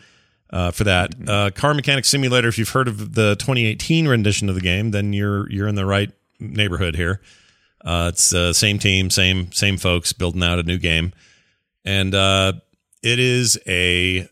[0.52, 1.16] uh, for that.
[1.28, 2.48] Uh, Car Mechanic Simulator.
[2.50, 5.86] If you've heard of the 2018 rendition of the game, then you're you're in the
[5.86, 7.22] right neighborhood here.
[7.84, 11.14] Uh, it's uh, same team, same same folks building out a new game,
[11.86, 12.54] and uh,
[13.02, 14.28] it is a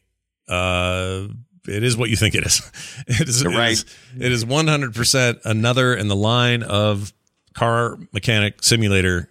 [0.49, 1.27] uh,
[1.67, 2.61] it is what you think it is.
[3.07, 3.71] is it Right.
[3.73, 3.85] is-
[4.19, 7.11] it is 100 percent another in the line of
[7.53, 9.29] car mechanic simulator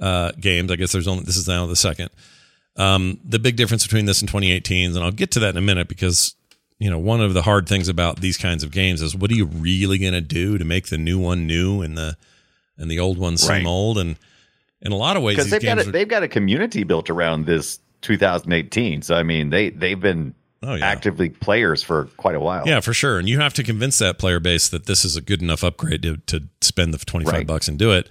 [0.00, 0.70] uh, games.
[0.72, 2.10] I guess there's only this is now the second.
[2.76, 5.62] Um, the big difference between this and 2018's, and I'll get to that in a
[5.62, 6.34] minute because
[6.78, 9.34] you know one of the hard things about these kinds of games is what are
[9.34, 12.16] you really going to do to make the new one new and the
[12.76, 13.66] and the old one seem Right.
[13.66, 13.96] old?
[13.96, 14.16] And
[14.82, 17.08] in a lot of ways, Because they've got a, are, they've got a community built
[17.08, 19.00] around this 2018.
[19.02, 20.86] So I mean, they they've been oh yeah.
[20.86, 22.66] actively players for quite a while.
[22.66, 23.18] Yeah, for sure.
[23.18, 26.02] And you have to convince that player base that this is a good enough upgrade
[26.02, 27.46] to, to spend the 25 Right.
[27.46, 28.08] bucks and do it.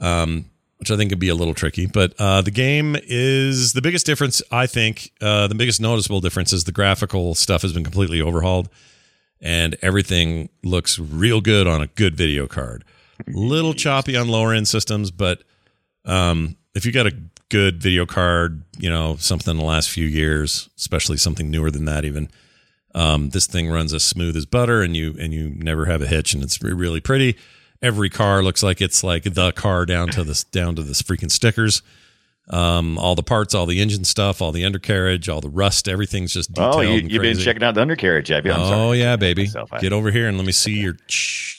[0.00, 0.46] Um,
[0.78, 1.86] which I think could be a little tricky.
[1.86, 6.52] But uh, the game is the biggest difference, I think, uh, the biggest noticeable difference
[6.52, 8.68] is the graphical stuff has been completely overhauled
[9.40, 12.84] and everything looks real good on a good video card.
[13.28, 15.44] Little choppy on lower end systems, but
[16.04, 17.12] um, if you got a
[17.52, 21.84] good video card, you know, something in the last few years, especially something newer than
[21.84, 22.28] that, even,
[22.94, 26.06] Um, this thing runs as smooth as butter, and you and you never have a
[26.06, 27.36] hitch, and it's really pretty.
[27.80, 31.30] Every car looks like it's like the car down to this down to this freaking
[31.30, 31.82] stickers.
[32.50, 36.32] Um, all the parts, all the engine stuff, all the undercarriage, all the rust, everything's
[36.34, 36.74] just detailed.
[36.74, 38.52] Oh, you, you've been checking out the undercarriage, have you?
[38.52, 38.98] I'm oh sorry.
[38.98, 39.44] yeah, baby.
[39.44, 40.96] Myself, Get over here and let me see your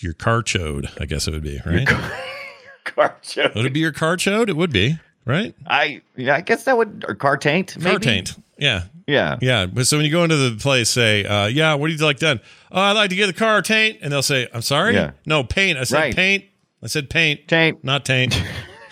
[0.01, 0.89] your car chode.
[1.01, 1.87] I guess it would be right.
[1.89, 3.49] Your car show.
[3.55, 4.49] Would it be your car chode?
[4.49, 5.53] It would be right.
[5.67, 7.75] I yeah, I guess that would or car taint.
[7.81, 8.35] Car taint.
[8.57, 9.37] Yeah, Yeah.
[9.41, 9.65] yeah.
[9.65, 12.19] But so when you go into the place, say, uh, "Yeah, what do you like
[12.19, 12.39] done?"
[12.71, 15.11] Oh, I'd like to get the car taint, and they'll say, "I'm sorry, Yeah.
[15.25, 16.15] no paint." I said Right.
[16.15, 16.45] paint.
[16.83, 17.83] I said paint, Taint.
[17.83, 18.39] not taint.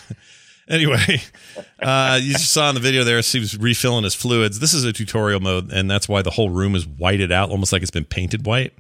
[0.70, 1.22] anyway,
[1.82, 4.60] uh, you just saw in the video there, he was refilling his fluids.
[4.60, 7.74] This is a tutorial mode, and that's why the whole room is whited out, almost
[7.74, 8.74] like it's been painted white.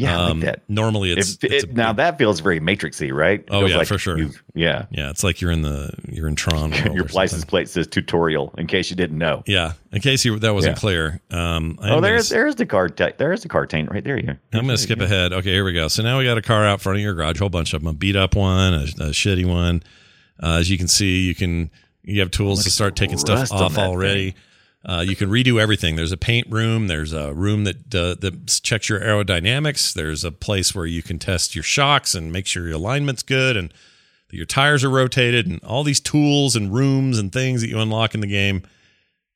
[0.00, 0.62] Yeah, Um, like that.
[0.68, 3.40] Normally, it's, If, it's it, a now that feels very matrixy, right?
[3.40, 4.18] It Oh, yeah, for sure.
[4.54, 4.86] Yeah.
[4.90, 6.72] yeah, it's like you're in the you're in Tron.
[6.94, 9.42] Your license plate says tutorial, in case you didn't know.
[9.46, 10.80] Yeah, in case you that wasn't Yeah.
[10.80, 11.20] clear.
[11.30, 14.18] Um, I'm Oh, gonna there's there's the car ta- there's the car taint right there.
[14.18, 14.28] You.
[14.52, 15.32] I'm going to skip ahead.
[15.32, 15.88] Okay, here we go.
[15.88, 17.82] So now we got a car out front of your garage, a whole bunch of
[17.82, 19.82] them, a beat up one, a, a shitty one.
[20.42, 21.70] Uh, as you can see, you can
[22.02, 24.34] you have tools to start taking stuff off already.
[24.84, 25.96] Uh, you can redo everything.
[25.96, 26.86] There's a paint room.
[26.86, 29.92] There's a room that uh, that checks your aerodynamics.
[29.92, 33.56] There's a place where you can test your shocks and make sure your alignment's good
[33.56, 33.74] and
[34.30, 35.46] that your tires are rotated.
[35.46, 38.62] And all these tools and rooms and things that you unlock in the game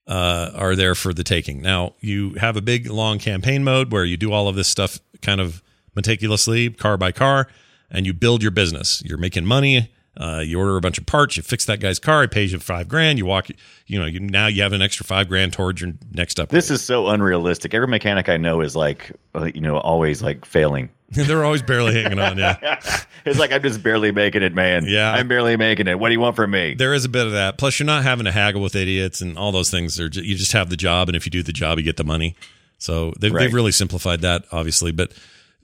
[0.06, 1.60] uh, are there for the taking.
[1.60, 4.98] Now you have a big long campaign mode where you do all of this stuff
[5.20, 5.62] kind of
[5.94, 7.48] meticulously, car by car,
[7.90, 9.02] and you build your business.
[9.04, 9.92] You're making money.
[10.16, 11.36] Uh, you order a bunch of parts.
[11.36, 12.22] You fix that guy's car.
[12.22, 13.18] He pays you five grand.
[13.18, 13.48] You walk.
[13.86, 14.06] You know.
[14.06, 16.50] You, now you have an extra five grand towards your next up.
[16.50, 17.74] This is so unrealistic.
[17.74, 20.88] Every mechanic I know is like, uh, you know, always like failing.
[21.10, 22.38] They're always barely hanging on.
[22.38, 22.80] Yeah.
[23.26, 24.84] It's like I'm just barely making it, man.
[24.86, 25.10] Yeah.
[25.10, 25.98] I'm barely making it.
[25.98, 26.74] What do you want from me?
[26.74, 27.56] There is a bit of that.
[27.56, 29.98] Plus, you're not having to haggle with idiots and all those things.
[29.98, 32.04] Are you just have the job, and if you do the job, you get the
[32.04, 32.36] money.
[32.76, 33.44] So they've, Right.
[33.44, 34.92] they've really simplified that, obviously.
[34.92, 35.12] But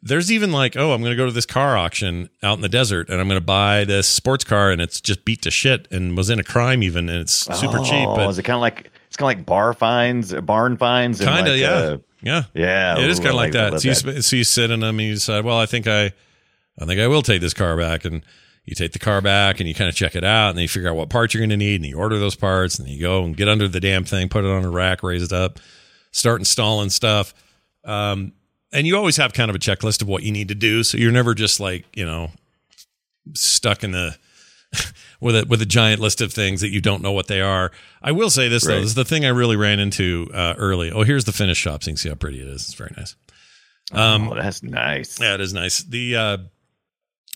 [0.03, 2.69] there's even like, oh, I'm going to go to this car auction out in the
[2.69, 5.89] desert, and I'm going to buy this sports car, and it's just beat to shit,
[5.91, 8.09] and was in a crime even, and it's super cheap.
[8.09, 11.21] Oh, But is it kind of like it's kind of like bar finds, barn finds?
[11.21, 12.99] kind of, like, yeah, uh, yeah, yeah.
[12.99, 13.81] it is kind of I like that.
[13.81, 16.13] So you, so you sit in them, and you decide, well, I think I,
[16.79, 18.23] I think I will take this car back, and
[18.65, 20.69] you take the car back, and you kind of check it out, and then you
[20.69, 23.01] figure out what parts you're going to need, and you order those parts, and you
[23.01, 25.59] go and get under the damn thing, put it on a rack, raise it up,
[26.11, 27.35] start installing stuff.
[27.85, 28.33] Um,
[28.73, 30.99] and you always have kind of a checklist of what you need to do, so
[30.99, 32.31] you're never just like you know
[33.35, 34.17] stuck in the
[35.21, 37.71] with a with a giant list of things that you don't know what they are.
[38.03, 40.91] I will say this though, this is the thing I really ran into uh, early.
[40.91, 42.63] Oh, here's the finished shop, so you can see how pretty it is.
[42.63, 43.17] It's very nice.
[43.93, 45.21] Um, oh, that's nice.
[45.21, 45.83] yeah, it is nice.
[45.83, 46.39] The uh,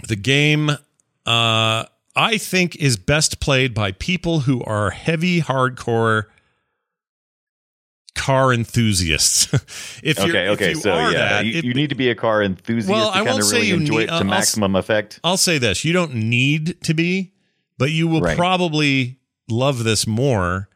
[0.07, 1.85] the game uh,
[2.17, 6.25] I think is best played by people who are heavy hardcore
[8.15, 9.53] car enthusiasts.
[10.03, 12.09] if you're, Okay, if you So are yeah, that, you, it- you need to be
[12.11, 14.15] a car enthusiast Well, to I kind of say really you enjoy need- it to
[14.15, 15.21] uh, I'll maximum effect.
[15.25, 17.33] I'll say this: you don't need to be,
[17.79, 18.37] but you will Right.
[18.37, 20.69] probably love this more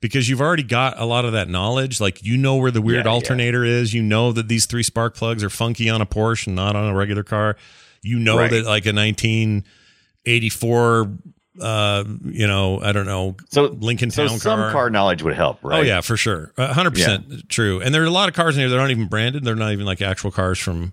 [0.00, 2.00] because you've already got a lot of that knowledge.
[2.00, 3.14] Like you know where the weird Yeah, yeah.
[3.14, 3.94] alternator is.
[3.94, 6.88] You know that these three spark plugs are funky on a Porsche and not on
[6.88, 7.56] a regular car.
[8.02, 8.50] You know Right.
[8.50, 11.12] that like a 1984,
[11.60, 14.72] uh, you know, I don't know, So Lincoln so some car.
[14.72, 15.80] car knowledge would help, right?
[15.80, 17.80] Oh yeah, for sure, A hundred percent true.
[17.80, 19.44] And there are a lot of cars in here that aren't even branded.
[19.44, 20.92] They're not even like actual cars from.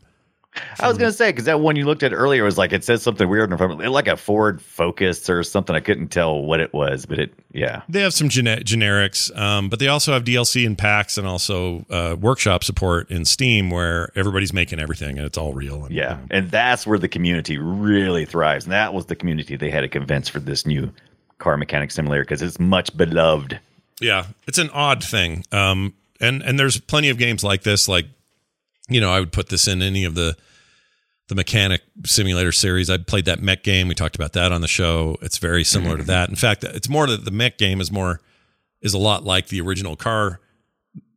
[0.80, 3.04] I was gonna say because that one you looked at earlier was like it says
[3.04, 5.76] something weird in front of it, like a Ford Focus or something.
[5.76, 7.84] I couldn't tell what it was, but it yeah.
[7.88, 11.86] They have some gene- generics, um, but they also have DLC and packs and also
[11.90, 15.86] uh, workshop support in Steam where everybody's making everything and it's all real.
[15.86, 18.66] And, Yeah, and that's where the community really thrives.
[18.66, 20.92] And that was the community they had to convince for this new
[21.38, 23.60] car mechanic simulator because it's much beloved.
[24.02, 25.46] Yeah, it's an odd thing.
[25.52, 27.88] Um, and and there's plenty of games like this.
[27.88, 28.08] Like,
[28.90, 30.36] you know, I would put this in any of the
[31.30, 32.90] the mechanic simulator series.
[32.90, 33.88] I played that mech game.
[33.88, 35.16] We talked about that on the show.
[35.22, 36.08] It's very similar to mm-hmm.
[36.08, 36.30] that.
[36.30, 38.20] In fact, it's more that the mech game is more
[38.82, 40.40] is a lot like the original car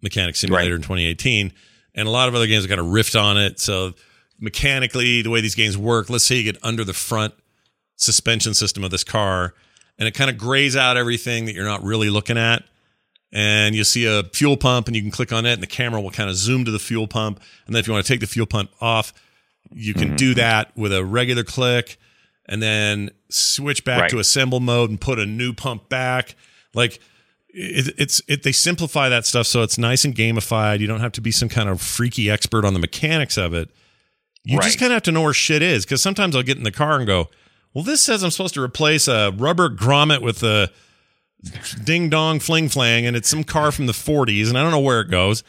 [0.02, 0.76] mechanic simulator Right.
[0.76, 1.52] in 2018,
[1.94, 3.58] and a lot of other games have got a rift on it.
[3.58, 3.94] So
[4.38, 7.32] mechanically, the way these games work, let's say you get under the front
[7.96, 9.54] suspension system of this car,
[9.98, 12.64] and it kind of grays out everything that you're not really looking at
[13.32, 16.00] and you see a fuel pump and you can click on it and the camera
[16.00, 17.40] will kind of zoom to the fuel pump.
[17.66, 19.12] And then if you want to take the fuel pump off
[19.74, 20.38] you can do mm-hmm.
[20.38, 21.98] that with a regular click
[22.46, 24.10] and then switch back Right.
[24.10, 26.34] to assemble mode and put a new pump back.
[26.74, 27.00] Like
[27.48, 30.80] it, it's it they simplify that stuff so it's nice and gamified.
[30.80, 33.70] You don't have to be some kind of freaky expert on the mechanics of it.
[34.44, 36.64] You just kind of have to know where shit is because sometimes i'll get in
[36.64, 37.28] the car and go
[37.74, 40.68] well this says i'm supposed to replace a rubber grommet with a
[41.84, 44.78] ding dong fling flang and it's some car from the 40s and i don't know
[44.80, 45.42] where it goes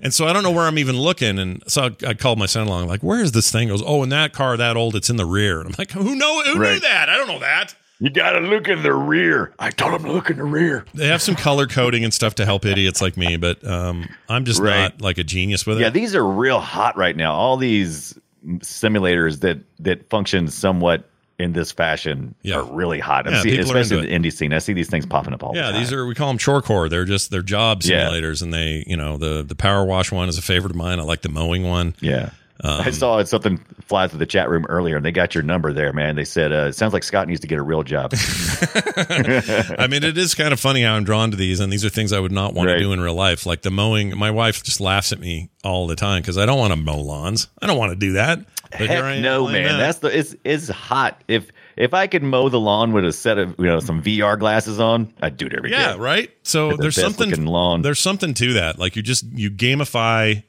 [0.00, 2.46] and so i don't know where i'm even looking and so i, I called my
[2.46, 4.94] son along like where is this thing He goes oh in that car that old
[4.94, 7.40] it's in the rear and i'm like who know who knew that i don't know
[7.40, 9.52] that You got to look in the rear.
[9.58, 10.86] I told him to look in the rear.
[10.94, 14.44] they have some color coding and stuff to help idiots like me but um i'm
[14.44, 14.78] just Right.
[14.82, 17.34] not like a genius with it Yeah, these are real hot right now.
[17.34, 18.16] All these
[18.60, 21.09] simulators that that function somewhat
[21.40, 22.56] in this fashion Yeah.
[22.56, 23.26] are really hot.
[23.26, 24.52] I'm Yeah, are especially in the indie scene.
[24.52, 25.80] I see these things popping up all yeah the time.
[25.80, 28.08] these are we call them chorecore they're just they're job Yeah.
[28.08, 30.98] simulators and they you know the the power wash one is a favorite of mine
[31.00, 32.30] i like the mowing one Yeah.
[32.62, 35.72] Um, I saw something fly through the chat room earlier, and they got your number
[35.72, 36.14] there, man.
[36.14, 38.12] They said, uh, "It sounds like Scott needs to get a real job."
[38.96, 41.88] I mean, it is kind of funny how I'm drawn to these, and these are
[41.88, 42.74] things I would not want Right.
[42.74, 43.46] to do in real life.
[43.46, 46.58] Like the mowing, my wife just laughs at me all the time because I don't
[46.58, 47.48] want to mow lawns.
[47.62, 48.40] I don't want to do that.
[48.70, 49.64] But Heck no, man.
[49.64, 49.76] that.
[49.78, 51.22] That's the it's it's hot.
[51.26, 54.38] If if I could mow the lawn with a set of you know some VR
[54.38, 55.76] glasses on, I'd do it every day.
[55.76, 56.30] yeah, right.
[56.42, 57.82] So the there's something lawn.
[57.82, 58.78] there's something to that.
[58.78, 60.44] Like you just you gamify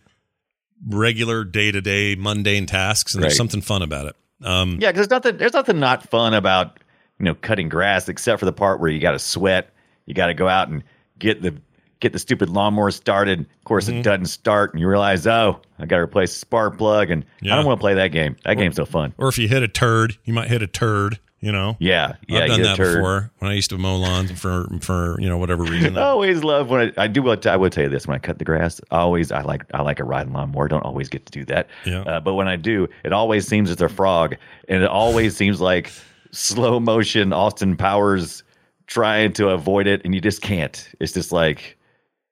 [0.87, 4.15] regular day to day mundane tasks, and there's something fun about it.
[4.43, 6.79] Um, Yeah, because there's nothing there's nothing not fun about
[7.19, 9.73] you know cutting grass except for the part where you got to sweat.
[10.05, 10.83] You got to go out and
[11.19, 11.55] get the
[12.01, 13.39] get the stupid lawnmower started.
[13.39, 13.99] Of course, Mm-hmm.
[13.99, 17.23] it doesn't start, and you realize, oh, I got to replace the spark plug, and
[17.41, 17.53] Yeah.
[17.53, 18.35] I don't want to play that game.
[18.43, 19.13] That game's so fun.
[19.17, 21.19] or if you hit a turd, you might hit a turd.
[21.43, 21.75] You know.
[21.79, 25.27] Yeah, yeah, I've done that before when I used to mow lawns for for you
[25.27, 25.97] know whatever reason.
[25.97, 27.23] I always love when I, I do.
[27.23, 29.63] What I will tell you this: when I cut the grass, I always I like
[29.73, 30.67] I like a riding lawnmower.
[30.67, 31.67] Don't always get to do that.
[31.83, 32.01] Yeah.
[32.01, 34.35] Uh, but when I do, it always seems it's a frog,
[34.69, 35.91] and it always seems like
[36.29, 38.43] slow motion Austin Powers
[38.85, 40.87] trying to avoid it, and you just can't.
[40.99, 41.75] It's just like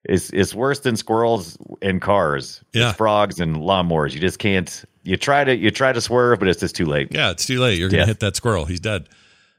[0.06, 2.64] it's it's worse than squirrels and cars.
[2.74, 2.90] Yeah.
[2.90, 4.14] It's frogs and lawnmowers.
[4.14, 4.84] You just can't.
[5.04, 7.10] You try to you try to swerve, but it's just too late.
[7.12, 7.78] Yeah, it's too late.
[7.80, 8.06] You're going to Yeah.
[8.08, 8.66] hit that squirrel.
[8.66, 9.08] He's dead.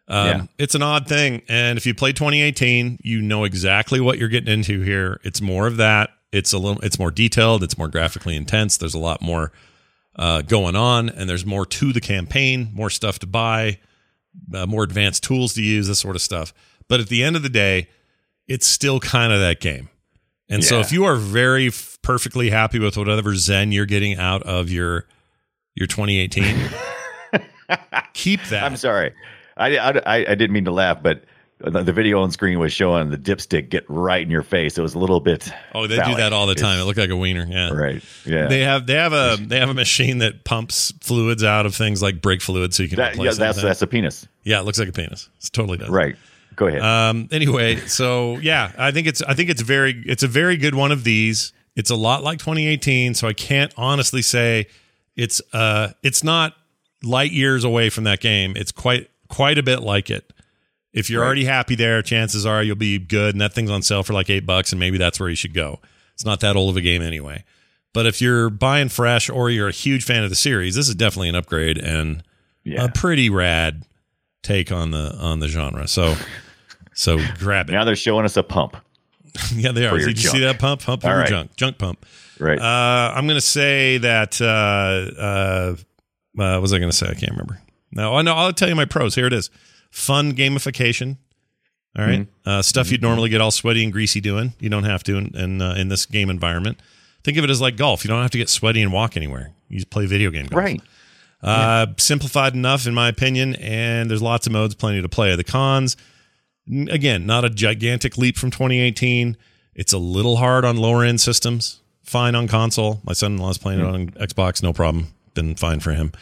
[0.09, 0.43] Um, Yeah.
[0.59, 1.43] It's an odd thing.
[1.49, 5.21] And if you play 2018, you know exactly what you're getting into here.
[5.25, 6.11] It's more of that.
[6.33, 7.63] It's a little, it's more detailed.
[7.63, 8.77] It's more graphically intense.
[8.77, 9.53] There's a lot more
[10.17, 13.79] uh, going on, and there's more to the campaign, more stuff to buy,
[14.55, 16.53] uh, more advanced tools to use, this sort of stuff.
[16.89, 17.89] But at the end of the day,
[18.49, 19.89] it's still kind of that game.
[20.51, 24.43] And so if you are very f- perfectly happy with whatever Zen you're getting out
[24.43, 25.07] of your
[25.75, 26.71] your 2018,
[28.13, 28.65] keep that.
[28.65, 29.13] I'm sorry.
[29.57, 31.25] I, I, I, I didn't mean to laugh, but
[31.59, 34.79] the, the video on screen was showing the dipstick get right in your face.
[34.79, 35.53] It was a little bit.
[35.75, 36.81] Oh, they do that all the time.
[36.81, 37.47] It looked like a wiener.
[37.49, 37.71] Yeah.
[37.71, 38.03] Right.
[38.25, 38.49] Yeah.
[38.49, 42.03] They have they have a they have a machine that pumps fluids out of things
[42.03, 44.27] like brake fluid, so you can that, replace yeah, that's that's a penis.
[44.43, 45.29] yeah, it looks like a penis.
[45.43, 45.91] It totally does.
[45.91, 46.17] Right.
[46.57, 46.83] Go ahead.
[46.83, 47.29] Um.
[47.33, 50.93] Anyway, so yeah, I think it's I think it's very it's a very good one
[50.93, 51.53] of these.
[51.77, 54.67] It's a lot like 2018, so I can't honestly say
[55.17, 56.55] it's uh it's not
[57.03, 58.55] light years away from that game.
[58.57, 60.33] It's quite quite a bit like it.
[60.93, 61.27] If you're Right.
[61.27, 64.29] already happy there, chances are you'll be good, and that thing's on sale for like
[64.29, 65.79] eight bucks, and maybe that's where you should go.
[66.15, 67.45] It's not that old of a game anyway.
[67.93, 70.95] But if you're buying fresh or you're a huge fan of the series, this is
[70.97, 72.23] definitely an upgrade and
[72.65, 72.85] yeah.
[72.85, 73.85] a pretty rad
[74.43, 75.87] take on the on the genre.
[75.89, 76.17] So
[76.95, 77.73] so grab it.
[77.73, 78.77] now they're showing us a pump.
[79.55, 79.97] yeah, they are.
[79.97, 80.37] Did you junk.
[80.37, 80.83] see that pump?
[80.83, 81.29] Pump your right.
[81.29, 81.57] junk.
[81.57, 82.05] Junk pump.
[82.39, 82.59] Right.
[82.59, 84.41] Uh, I'm gonna say that.
[84.41, 85.77] Uh, uh,
[86.41, 87.07] uh, what was I gonna say?
[87.07, 87.61] I can't remember.
[87.93, 88.35] No, I know.
[88.35, 89.15] I'll tell you my pros.
[89.15, 89.51] Here it is.
[89.91, 91.17] Fun gamification.
[91.99, 92.21] All right.
[92.21, 92.49] Mm-hmm.
[92.49, 94.55] Uh, stuff you'd normally get all sweaty and greasy doing.
[94.61, 96.81] You don't have to in in, uh, in this game environment.
[97.25, 98.05] Think of it as like golf.
[98.05, 99.53] You don't have to get sweaty and walk anywhere.
[99.69, 100.63] You just play video game golf.
[100.63, 100.81] right.
[101.43, 105.35] Uh, Simplified enough, in my opinion, and there's lots of modes, plenty to play.
[105.37, 105.97] The cons,
[106.89, 109.37] again, not a gigantic leap from 2018.
[109.75, 111.81] It's a little hard on lower end systems.
[112.03, 113.01] Fine on console.
[113.05, 115.09] My son-in-law's playing it on Xbox, no problem.
[115.35, 116.13] Been fine for him.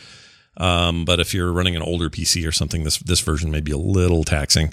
[0.58, 3.72] Um, but if you're running an older PC or something, this this version may be
[3.72, 4.72] a little taxing.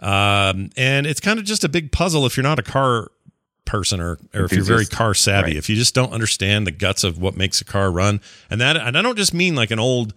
[0.00, 3.10] Um, and it's kind of just a big puzzle if you're not a car
[3.66, 5.48] person or, or if you're very car savvy.
[5.48, 5.56] Right.
[5.56, 8.76] If you just don't understand the guts of what makes a car run, and that,
[8.76, 10.14] and I don't just mean like an old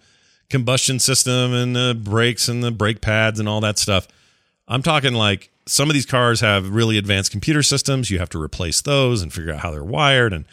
[0.48, 4.08] combustion system and the brakes and the brake pads and all that stuff.
[4.66, 8.10] I'm talking like some of these cars have really advanced computer systems.
[8.10, 10.44] You have to replace those and figure out how they're wired and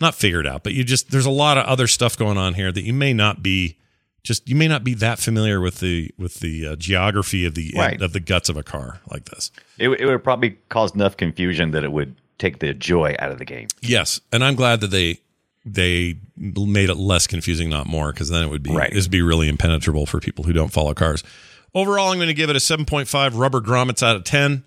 [0.00, 2.70] not figured out, but you just there's a lot of other stuff going on here
[2.72, 3.76] that you may not be
[4.22, 7.72] just you may not be that familiar with the with the uh, geography of the
[7.76, 8.02] Right.
[8.02, 9.50] of the guts of a car like this.
[9.78, 13.38] It, it would probably cause enough confusion that it would take the joy out of
[13.38, 13.68] the game.
[13.82, 15.20] Yes, and I'm glad that they
[15.64, 18.92] they made it less confusing, not more, because then it would be Right.
[18.92, 21.24] this would be really impenetrable for people who don't follow cars.
[21.74, 24.62] Overall, I'm going to give it a 7.5 rubber grommets out of 10.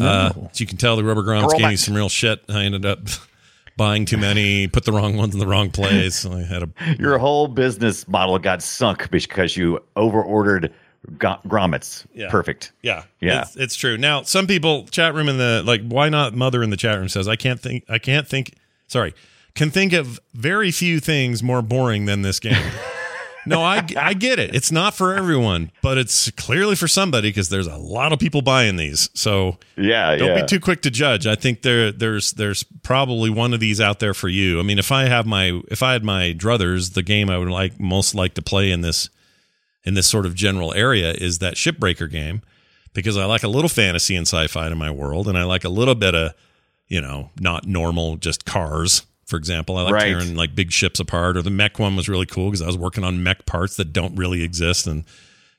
[0.00, 2.42] Uh, as you can tell, the rubber grommets gave me some real shit.
[2.48, 3.00] I ended up
[3.76, 6.26] buying too many, put the wrong ones in the wrong place.
[6.26, 10.74] I had a Your whole business model got sunk because you over ordered
[11.18, 12.04] Go- grommets.
[12.14, 12.30] Yeah.
[12.30, 12.72] Perfect.
[12.82, 13.42] Yeah, Yeah.
[13.42, 13.96] it's, it's true.
[13.96, 16.34] Now, some people chat room in the like, why not?
[16.34, 17.84] Mother in the chat room says, I can't think.
[17.88, 18.54] I can't think.
[18.88, 19.14] Sorry,
[19.54, 22.62] can think of very few things more boring than this game.
[23.46, 24.54] no, I I get it.
[24.54, 28.42] It's not for everyone, but it's clearly for somebody because there's a lot of people
[28.42, 29.08] buying these.
[29.14, 30.40] So Yeah, don't yeah.
[30.42, 31.26] be too quick to judge.
[31.26, 34.58] I think there there's there's probably one of these out there for you.
[34.60, 37.48] I mean, if I have my if I had my druthers, the game I would
[37.48, 39.08] like most like to play in this
[39.86, 42.42] in this sort of general area is that shipbreaker game
[42.92, 45.68] because I like a little fantasy and sci-fi in my world and I like a
[45.68, 46.34] little bit of,
[46.88, 49.06] you know, not normal just cars.
[49.26, 50.04] For example, I like Right.
[50.08, 52.76] tearing like big ships apart or the mech one was really cool because I was
[52.76, 55.04] working on mech parts that don't really exist and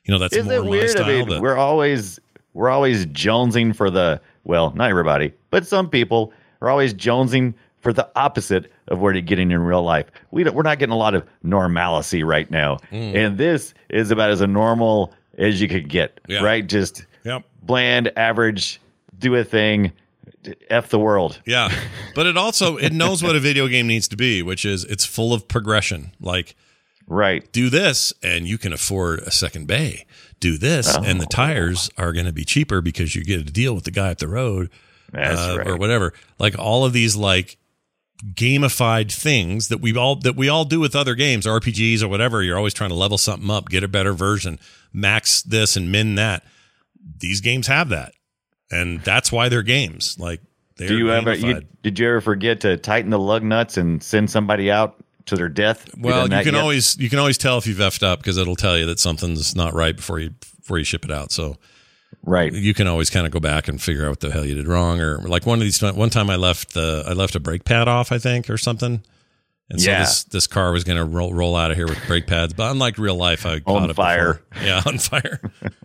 [0.04, 0.90] you know that's Isn't more it my weird?
[0.90, 1.04] style.
[1.04, 2.18] I mean, but- we're always
[2.54, 7.92] we're always jonesing for the well, not everybody, but some people are always jonesing for
[7.92, 10.06] the opposite of what you're getting in real life.
[10.30, 13.14] We don't, we're not getting a lot of normalcy right now, Mm.
[13.14, 16.20] and this is about as a normal as you could get.
[16.28, 16.42] Yeah.
[16.42, 16.66] Right?
[16.66, 17.44] Just Yep.
[17.62, 18.80] bland, average,
[19.18, 19.92] do a thing,
[20.70, 21.40] f the world.
[21.46, 21.70] Yeah.
[22.14, 25.04] But it also it knows what a video game needs to be, which is it's
[25.04, 26.10] full of progression.
[26.20, 26.56] Like
[27.06, 27.50] Right.
[27.52, 30.04] do this and you can afford a second bay.
[30.40, 31.28] Do this and the Oh.
[31.30, 34.18] tires are going to be cheaper because you get a deal with the guy up
[34.18, 34.68] the road
[35.12, 35.66] That's uh, right.
[35.68, 36.12] or whatever.
[36.38, 37.56] Like all of these like
[38.34, 42.42] gamified things that we all that we all do with other games, RPGs or whatever.
[42.42, 44.58] You're always trying to level something up, get a better version,
[44.92, 46.44] max this and min that.
[47.18, 48.12] These games have that,
[48.70, 50.16] and that's why they're games.
[50.18, 50.40] Like
[50.76, 51.34] they're Do you ever?
[51.34, 55.36] You, did you ever forget to tighten the lug nuts and send somebody out to
[55.36, 55.88] their death?
[55.96, 56.62] Well, you can yet?
[56.62, 59.54] always you can always tell if you've effed up because it'll tell you that something's
[59.54, 61.32] not right before you before you ship it out.
[61.32, 61.56] So
[62.22, 62.52] right.
[62.52, 64.66] you can always kind of go back and figure out what the hell you did
[64.68, 65.00] wrong.
[65.00, 67.88] Or like one of these one time I left the I left a brake pad
[67.88, 69.02] off I think or something.
[69.70, 70.00] And so Yeah.
[70.00, 72.70] this this car was going to roll roll out of here with brake pads, but
[72.70, 74.40] unlike real life, I caught On it fire.
[74.50, 74.66] before.
[74.66, 75.40] Yeah, on fire.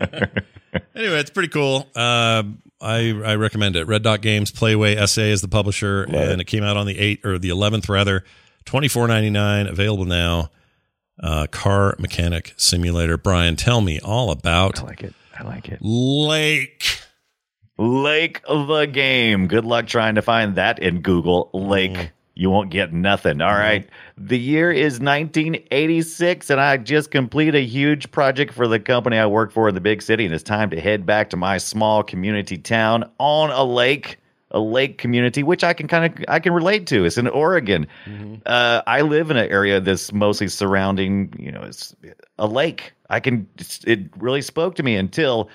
[0.95, 1.87] anyway, it's pretty cool.
[1.95, 2.43] Uh,
[2.81, 3.85] I I recommend it.
[3.87, 6.95] Red Dot Games Playway SA is the publisher, Love and it came out on the
[6.95, 8.23] 8th or the eleventh rather,
[8.65, 10.49] twenty four ninety nine, available now.
[11.21, 13.17] Uh, car mechanic simulator.
[13.17, 15.13] Brian, tell me all about I like it.
[15.37, 15.79] I like it.
[15.81, 16.99] Lake.
[17.77, 19.47] Lake of the game.
[19.47, 21.49] Good luck trying to find that in Google.
[21.53, 21.93] Lake.
[21.93, 22.09] Mm.
[22.35, 23.41] You won't get nothing.
[23.41, 23.59] All mm-hmm.
[23.59, 23.89] right.
[24.17, 29.27] The year is 1986, and I just completed a huge project for the company I
[29.27, 32.03] work for in the big city, and it's time to head back to my small
[32.03, 34.17] community town on a lake.
[34.53, 37.05] A lake community, which I can kind of I can relate to.
[37.05, 37.87] It's in Oregon.
[38.45, 41.95] Uh, I live in an area that's mostly surrounding, you know, it's
[42.37, 42.93] a lake.
[43.09, 43.47] I can.
[43.85, 45.49] It really spoke to me until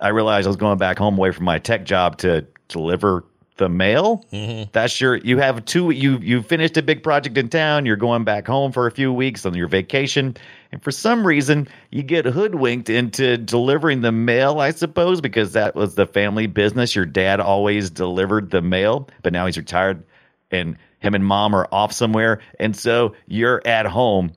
[0.00, 3.24] I realized I was going back home away from my tech job to deliver
[3.56, 4.24] the mail.
[4.72, 8.24] That's your you have two you you finished a big project in town, you're going
[8.24, 10.36] back home for a few weeks on your vacation,
[10.72, 15.74] and for some reason you get hoodwinked into delivering the mail, I suppose, because that
[15.74, 16.94] was the family business.
[16.94, 20.02] Your dad always delivered the mail, but now he's retired
[20.50, 24.32] and him and mom are off somewhere, and so you're at home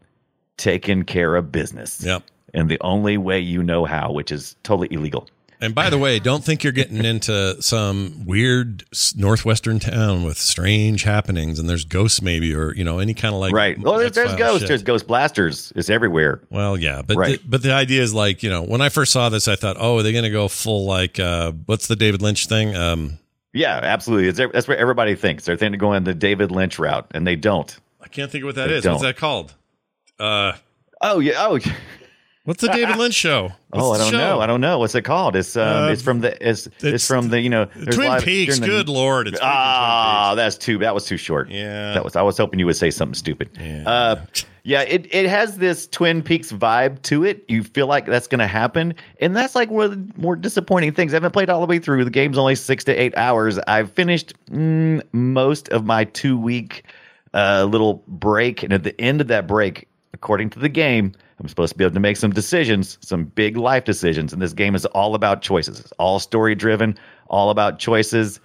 [0.58, 2.04] taking care of business.
[2.04, 2.24] Yep.
[2.54, 5.28] And the only way you know how, which is totally illegal.
[5.62, 8.84] And by the way, don't think you're getting into some weird
[9.16, 13.40] northwestern town with strange happenings and there's ghosts maybe or you know any kind of
[13.40, 13.80] like right.
[13.80, 14.62] Well, there's, there's ghosts.
[14.62, 14.68] shit.
[14.70, 15.72] There's ghost blasters.
[15.76, 16.42] It's everywhere.
[16.50, 17.40] Well, yeah, but Right.
[17.42, 19.78] the, but the idea is like you know when I first saw this, I thought,
[19.80, 22.76] oh, are they going to go full like uh, what's the David Lynch thing?
[22.76, 23.20] Um,
[23.54, 24.30] Yeah, absolutely.
[24.30, 25.46] It's, that's what everybody thinks.
[25.46, 27.78] They're thinking of going the David Lynch route, and they don't.
[28.02, 28.86] I can't think of what that They is.
[28.86, 29.10] What's don't.
[29.10, 29.54] that called?
[30.20, 30.54] Uh,
[31.02, 31.34] Oh yeah.
[31.38, 31.60] Oh.
[32.46, 33.52] what's the David Lynch show?
[33.70, 34.40] What's oh, I don't know.
[34.42, 34.80] I don't know.
[34.80, 35.36] What's it called?
[35.36, 35.86] It's um.
[35.86, 36.50] Uh, it's from the.
[36.50, 37.40] It's, it's it's from the.
[37.40, 37.66] You know.
[37.66, 38.60] Twin live- Peaks.
[38.60, 40.78] the- Good lord, it's Ah, that's too.
[40.80, 41.50] That was too short.
[41.50, 42.16] Yeah, That was.
[42.16, 43.50] I was hoping you would say something stupid.
[43.60, 43.84] Yeah.
[43.90, 44.26] Uh,
[44.64, 44.82] yeah.
[44.82, 47.46] It it has this Twin Peaks vibe to it.
[47.48, 50.94] You feel like that's going to happen, and that's like one of the more disappointing
[50.94, 51.14] things.
[51.14, 52.04] I haven't played all the way through.
[52.04, 53.60] The game's only six to eight hours.
[53.68, 56.84] I've finished mm, most of my two week
[57.34, 61.14] uh, little break, and at the end of that break, according to the game.
[61.42, 64.32] I'm supposed to be able to make some decisions, some big life decisions.
[64.32, 65.80] And this game is all about choices.
[65.80, 68.40] It's all story driven, all about choices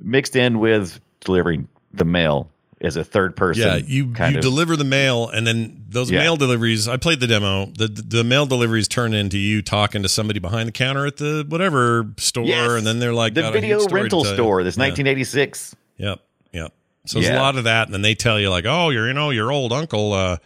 [0.00, 2.48] mixed in with delivering the mail
[2.80, 3.66] as a third person.
[3.66, 6.20] Yeah, you you of, deliver the mail, and then those Yeah.
[6.20, 6.86] mail deliveries.
[6.86, 7.66] I played the demo.
[7.76, 11.44] The the mail deliveries turn into you talking to somebody behind the counter at the
[11.48, 12.70] whatever store, Yes.
[12.72, 14.62] and then they're like the got a huge video rental store.
[14.64, 14.82] This Yeah.
[14.84, 15.74] 1986.
[15.98, 16.20] Yep,
[16.52, 16.72] yep.
[17.06, 19.14] So there's a lot of that, and then they tell you like, oh, you're you
[19.14, 20.36] know your old uncle, uh,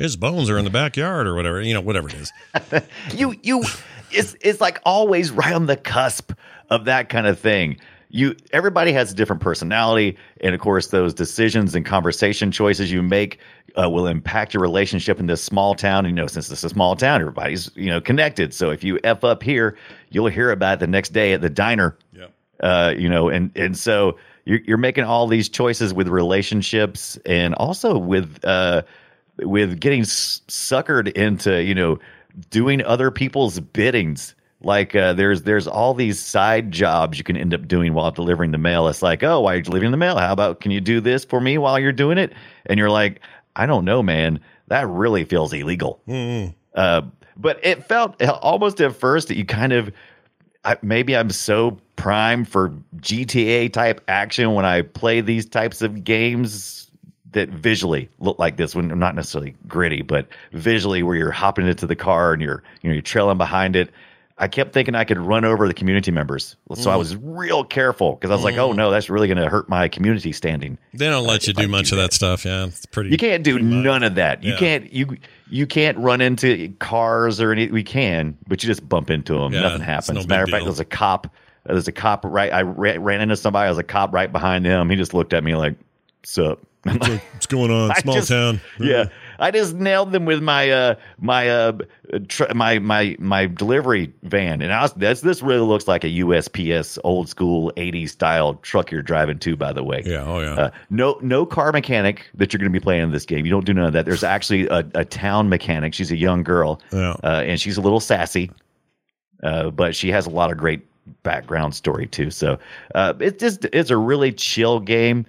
[0.00, 2.32] his bones are in the backyard or whatever, you know, whatever it is.
[3.14, 3.64] You you
[4.10, 6.32] it's it's like always right on the cusp
[6.70, 7.76] of that kind of thing.
[8.08, 13.02] you everybody has a different personality, and of course, those decisions and conversation choices you
[13.02, 13.38] make
[13.80, 16.04] uh, will impact your relationship in this small town.
[16.06, 18.52] You know, since this is a small town, everybody's you know connected.
[18.54, 19.76] So if you f up here,
[20.10, 21.96] you'll hear about it the next day at the diner.
[22.12, 22.26] Yeah.
[22.60, 27.54] Uh, you know, and and so you're, you're making all these choices with relationships and
[27.54, 28.82] also with uh,
[29.42, 31.98] with getting suckered into you know
[32.50, 34.34] doing other people's biddings.
[34.62, 38.50] Like uh, there's there's all these side jobs you can end up doing while delivering
[38.50, 38.88] the mail.
[38.88, 40.18] It's like, oh, why are you delivering the mail?
[40.18, 42.34] How about can you do this for me while you're doing it?
[42.66, 43.20] And you're like,
[43.56, 44.40] I don't know, man.
[44.68, 46.00] That really feels illegal.
[46.74, 47.02] Uh,
[47.36, 49.90] but it felt almost at first that you kind of
[50.64, 56.04] I, maybe I'm so primed for GTA type action when I play these types of
[56.04, 56.89] games
[57.32, 61.86] that visually look like this when Not necessarily gritty, but visually where you're hopping into
[61.86, 63.90] the car and you're you know you're trailing behind it.
[64.40, 66.98] I kept thinking I could run over the community members, so I mm-hmm.
[66.98, 68.78] was real careful because I was like, "Oh mm-hmm.
[68.78, 71.62] no, that's really going to hurt my community standing." They don't let you if I
[71.62, 72.46] do much do of that stuff.
[72.46, 73.10] Yeah, it's pretty.
[73.10, 74.42] You can't do none of that.
[74.42, 74.58] You Yeah.
[74.58, 75.18] can't you
[75.50, 77.68] you can't run into cars or any.
[77.70, 79.52] We can, but you just bump into them.
[79.52, 80.18] Yeah, Nothing happens.
[80.18, 81.26] no Matter of fact, there's a cop.
[81.66, 82.50] There's a cop right.
[82.50, 83.64] I ran into somebody.
[83.64, 84.88] There was a cop right behind him.
[84.88, 85.74] He just looked at me like,
[86.22, 87.94] "Sup." What's going on?
[88.00, 88.60] Small just- town.
[88.78, 89.04] yeah,
[89.38, 91.72] I just nailed them with my uh my uh
[92.28, 96.08] tr- my my my delivery van, and I was that's this really looks like a
[96.08, 99.56] USPS old school '80s style truck you're driving to.
[99.56, 100.24] By the way, Yeah.
[100.24, 100.54] Oh yeah.
[100.54, 103.44] uh, no, no car mechanic that you're going to be playing in this game.
[103.44, 104.06] You don't do none of that.
[104.06, 105.92] There's actually a, a town mechanic.
[105.92, 107.14] She's a young girl, Yeah.
[107.22, 108.50] uh, and she's a little sassy,
[109.42, 110.80] uh, but she has a lot of great
[111.24, 112.30] background story too.
[112.30, 112.58] So
[112.94, 115.26] uh, it's just it's a really chill game.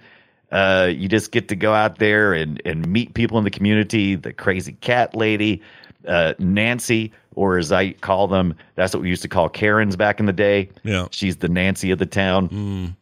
[0.52, 4.14] Uh, you just get to go out there and and meet people in the community.
[4.14, 5.62] The crazy cat lady,
[6.06, 10.20] uh, Nancy, or as I call them, that's what we used to call Karens back
[10.20, 10.68] in the day.
[10.84, 11.08] Yeah.
[11.10, 12.96] she's the Nancy of the town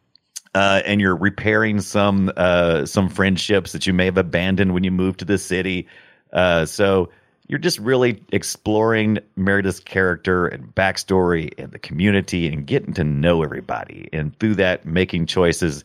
[0.53, 4.91] uh, and you're repairing some uh, some friendships that you may have abandoned when you
[4.91, 5.87] moved to the city.
[6.33, 7.09] Uh, so
[7.47, 13.43] you're just really exploring Meredith's character and backstory and the community and getting to know
[13.43, 15.83] everybody, and through that, making choices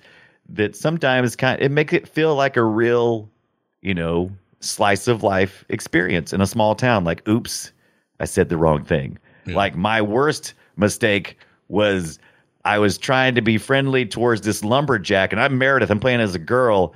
[0.49, 3.29] that sometimes kind it makes it feel like a real,
[3.83, 4.31] you know,
[4.61, 7.05] slice of life experience in a small town.
[7.05, 7.73] Like, oops,
[8.21, 9.19] I said the wrong thing.
[9.47, 11.39] Like my worst mistake
[11.69, 12.19] was
[12.65, 15.89] I was trying to be friendly towards this lumberjack, and I'm Meredith.
[15.89, 16.93] I'm playing as a girl,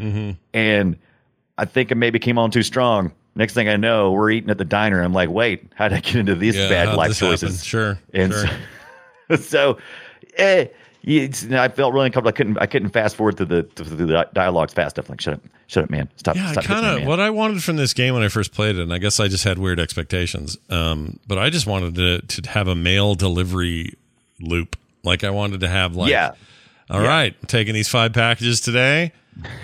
[0.52, 0.96] and
[1.58, 3.12] I think I maybe came on too strong.
[3.36, 5.00] Next thing I know, we're eating at the diner.
[5.00, 6.68] I'm like, wait, how did I get into these yeah.
[6.68, 7.38] bad life this happen?
[7.38, 7.64] choices?
[7.64, 7.98] Sure.
[8.12, 8.46] And sure.
[9.28, 9.78] so, so
[10.36, 10.66] eh,
[11.06, 12.28] I felt really uncomfortable.
[12.28, 15.08] I couldn't, I couldn't fast forward to the to the dialogues fast enough.
[15.08, 16.08] Like, shut up, shut up, man.
[16.16, 16.36] Stop.
[16.36, 18.92] Yeah, kind of what I wanted from this game when I first played it, and
[18.92, 20.58] I guess I just had weird expectations.
[20.68, 23.94] Um, but I just wanted to to have a mail delivery
[24.40, 24.76] loop.
[25.02, 26.32] Like I wanted to have like, yeah,
[26.90, 29.12] all right, I'm taking these five packages today,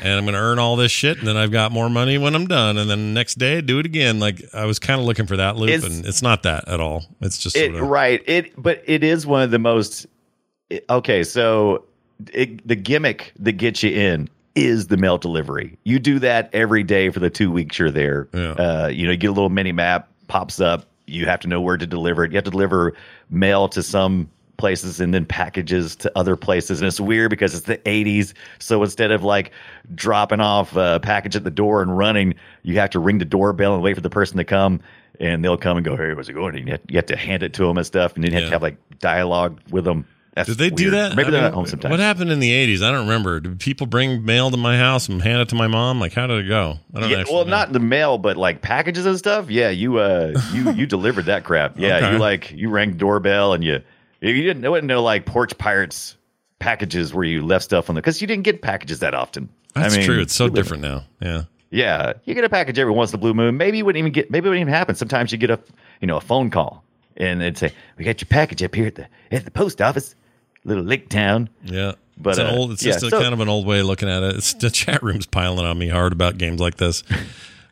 [0.03, 2.35] and I'm going to earn all this shit, and then I've got more money when
[2.35, 4.19] I'm done, and then next day do it again.
[4.19, 6.81] Like I was kind of looking for that loop, It's- and it's not that at
[6.81, 7.05] all.
[7.21, 8.23] It's just it sort of right.
[8.27, 10.07] It, but it is one of the most.
[10.71, 11.85] It- okay, so
[12.33, 15.77] it, the gimmick that gets you in is the mail delivery.
[15.85, 18.27] You do that every day for the two weeks you're there.
[18.33, 18.51] Yeah.
[18.53, 20.87] Uh, you know, you get a little mini map pops up.
[21.07, 22.33] You have to know where to deliver it.
[22.33, 22.95] You have to deliver
[23.31, 26.81] mail to some places and then packages to other places.
[26.81, 28.33] And it's weird because it's the 80s.
[28.59, 29.53] So instead of like
[29.95, 33.75] dropping off a package at the door and running, you have to ring the doorbell
[33.75, 34.81] and wait for the person to come.
[35.21, 36.57] And they'll come and go, hey, what's it going?
[36.57, 38.15] And you have, you have to hand it to them and stuff.
[38.15, 38.49] And then you have Yeah.
[38.49, 40.07] to have like dialogue with them.
[40.37, 41.17] That's Did they do that?
[41.17, 41.91] Maybe I they're mean, not home sometimes.
[41.91, 42.83] What happened in the '80s?
[42.83, 43.41] I don't remember.
[43.41, 45.99] Did people bring mail to my house and hand it to my mom?
[45.99, 46.79] Like, how did it go?
[46.95, 47.51] I don't Yeah, well, know.
[47.51, 49.49] not the mail, but like packages and stuff.
[49.51, 51.79] Yeah, you uh, you you delivered that crap.
[51.79, 52.13] Yeah, Okay.
[52.13, 53.81] you like you rang doorbell and you
[54.21, 56.17] you didn't it wasn't no like porch pirates
[56.59, 59.49] packages where you left stuff on the because you didn't get packages that often.
[59.75, 60.21] That's I mean, true.
[60.21, 61.05] It's so different now.
[61.21, 61.43] Yeah.
[61.71, 63.57] Yeah, you get a package every once in a blue moon.
[63.57, 64.31] Maybe you wouldn't even get.
[64.31, 64.95] Maybe it wouldn't even happen.
[64.95, 65.59] Sometimes you get a
[66.03, 66.85] you know a phone call
[67.17, 70.15] and it'd say we got your package up here at the at the post office,
[70.67, 71.49] little Lake Town.
[71.65, 71.93] Yeah.
[72.19, 72.73] But, it's an uh, old.
[72.73, 74.37] It's yeah, just a so- kind of an old way of looking at it.
[74.37, 77.03] It's the chat room's piling on me hard about games like this.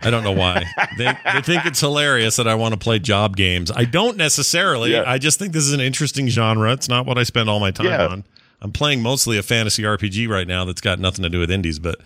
[0.03, 0.65] I don't know why.
[0.99, 3.71] they they think it's hilarious that I want to play job games.
[3.71, 4.93] I don't necessarily.
[4.93, 5.05] Yeah.
[5.07, 6.73] I just think this is an interesting genre.
[6.73, 8.07] It's not what I spend all my time Yeah.
[8.09, 8.25] on.
[8.61, 11.79] I'm playing mostly a fantasy RPG right now that's got nothing to do with indies,
[11.79, 12.01] but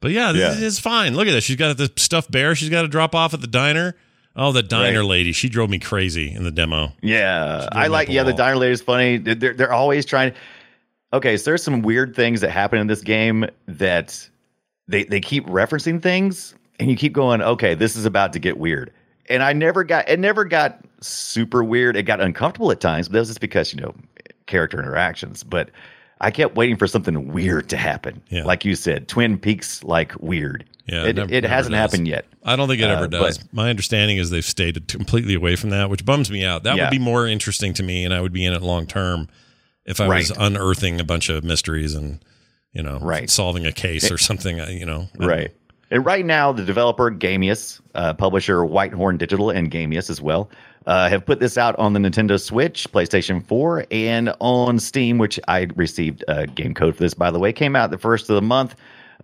[0.00, 0.66] but yeah, this Yeah.
[0.66, 1.14] is fine.
[1.16, 1.42] Look at this.
[1.44, 2.54] She's got the stuffed bear.
[2.54, 3.96] She's got to drop off at the diner.
[4.36, 5.08] Oh, the diner Right.
[5.08, 5.32] lady.
[5.32, 6.92] She drove me crazy in the demo.
[7.02, 8.08] Yeah, I like.
[8.08, 9.18] Yeah, the diner lady's funny.
[9.18, 10.32] They're they're always trying.
[11.12, 14.28] Okay, so there's some weird things that happen in this game that
[14.88, 17.40] they they keep referencing things, and you keep going.
[17.42, 18.92] Okay, this is about to get weird,
[19.28, 20.18] and I never got it.
[20.18, 21.96] Never got super weird.
[21.96, 23.94] It got uncomfortable at times, but that was just because you know
[24.46, 25.44] character interactions.
[25.44, 25.70] But
[26.20, 28.20] I kept waiting for something weird to happen.
[28.30, 28.42] Yeah.
[28.44, 30.64] Like you said, Twin Peaks like weird.
[30.86, 31.80] Yeah, it, never- it never hasn't does.
[31.80, 32.26] happened yet.
[32.44, 33.38] I don't think it ever Uh, does.
[33.38, 36.64] but- My understanding is they've stayed completely away from that, which bums me out.
[36.64, 36.84] That Yeah.
[36.84, 39.28] would be more interesting to me, and I would be in it long term
[39.86, 42.18] if I was unearthing a bunch of mysteries and
[42.72, 43.30] you know Right.
[43.30, 44.60] solving a case or something.
[44.60, 45.50] uh, You know, Right.
[45.90, 50.50] And right now, the developer Gamious, uh, publisher Whitethorn Digital, and Gamious as well,
[50.86, 55.38] uh, have put this out on the Nintendo Switch, PlayStation 4, and on Steam, which
[55.46, 57.52] I received a game code for this, by the way.
[57.52, 58.74] Came out the first of the month.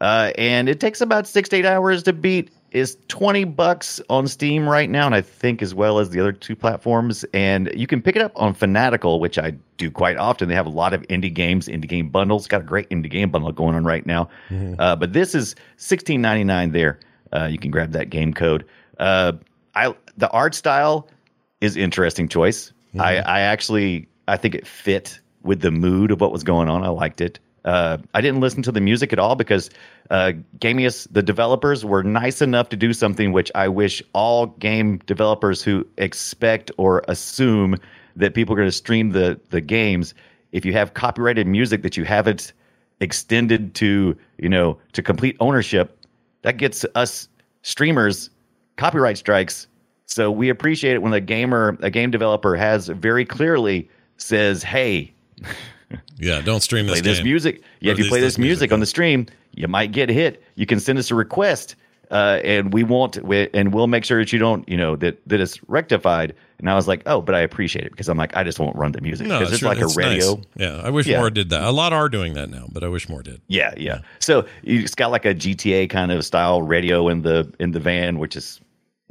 [0.01, 2.51] Uh, and it takes about six to eight hours to beat.
[2.70, 6.30] Is 20 bucks on Steam right now, and I think as well as the other
[6.30, 7.24] two platforms.
[7.34, 10.48] And you can pick it up on Fanatical, which I do quite often.
[10.48, 12.46] They have a lot of indie games, indie game bundles.
[12.46, 14.28] Got a great indie game bundle going on right now.
[14.78, 17.01] Uh, but this is 16.99 there.
[17.32, 18.64] Uh, you can grab that game code.
[19.01, 19.32] Uh,
[19.74, 21.09] I the art style
[21.61, 22.72] is interesting choice.
[23.01, 26.84] I, I actually I think it fit with the mood of what was going on.
[26.84, 27.40] I liked it.
[27.64, 29.70] Uh, I didn't listen to the music at all because
[30.11, 34.98] uh, Gamious, the developers, were nice enough to do something which I wish all game
[35.06, 37.76] developers who expect or assume
[38.16, 40.14] that people are going to stream the the games,
[40.52, 42.52] if you have copyrighted music that you haven't
[43.00, 45.98] extended to you know to complete ownership,
[46.42, 47.28] that gets us
[47.62, 48.30] streamers
[48.76, 49.66] copyright strikes.
[50.06, 55.12] So we appreciate it when a gamer, a game developer, has very clearly says, "Hey,
[56.18, 57.01] Yeah, don't stream this.
[57.01, 57.24] play this game.
[57.26, 57.62] music.
[57.80, 60.09] Yeah, Or if you play this this music music, on the stream, you might get
[60.09, 60.43] hit.
[60.55, 61.74] You can send us a request,
[62.11, 65.18] uh, and we won't, we, and we'll make sure that you don't, you know, that
[65.26, 68.36] that it's rectified." And I was like, "Oh, but I appreciate it because I'm like,
[68.36, 70.45] I just won't run the music No, because it's, it's like a radio." nice.
[70.57, 71.18] Yeah, I wish Yeah.
[71.18, 71.62] more did that.
[71.62, 73.41] A lot are doing that now, but I wish more did.
[73.49, 74.01] Yeah, yeah.
[74.18, 78.18] So it's got like a GTA kind of style radio in the in the van,
[78.18, 78.61] which is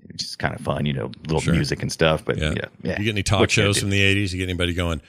[0.07, 1.53] which is kind of fun, you know, little Sure.
[1.53, 2.23] music and stuff.
[2.23, 2.53] But Yeah.
[2.55, 2.97] yeah, yeah.
[2.99, 4.31] You get any talk I shows from the '80s?
[4.31, 5.01] You get anybody going?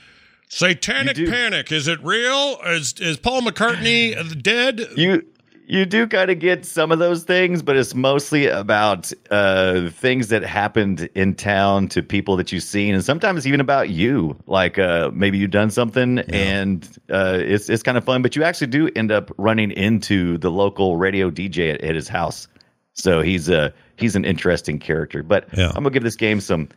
[0.51, 1.71] Satanic panic.
[1.71, 2.59] Is it real?
[2.67, 4.81] Is is Paul McCartney dead?
[4.97, 5.25] you
[5.67, 10.27] you do kind of get some of those things, but it's mostly about uh, things
[10.27, 14.37] that happened in town to people that you've seen, and sometimes even about you.
[14.49, 18.21] Like uh, maybe you've done something, and uh, it's it's kind of fun.
[18.21, 22.09] But you actually do end up running into the local radio DJ at, at his
[22.09, 22.49] house.
[22.95, 25.23] So he's a he's an interesting character.
[25.23, 25.69] But Yeah.
[25.69, 26.69] I'm gonna give this game some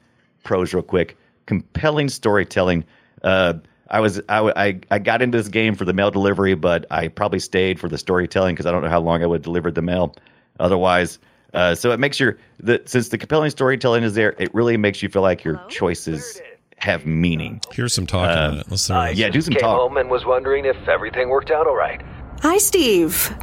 [0.44, 1.18] pros real quick.
[1.48, 2.86] Compelling storytelling.
[3.24, 3.54] Uh,
[3.90, 7.08] I was I, I I got into this game for the mail delivery, but I
[7.10, 9.76] probably stayed for the storytelling because I don't know how long I would have delivered
[9.76, 10.16] the mail
[10.60, 11.20] otherwise.
[11.54, 15.04] Uh, so it makes your that since the compelling storytelling is there, it really makes
[15.04, 16.42] you feel like your choices
[16.78, 17.62] have meaning.
[17.72, 18.66] Here's some talking Uh, on it.
[18.72, 19.22] Let's I see.
[19.22, 19.78] Yeah, do some came talk.
[19.80, 22.02] home and was wondering if everything worked out all right.
[22.42, 23.34] Hi, Steve.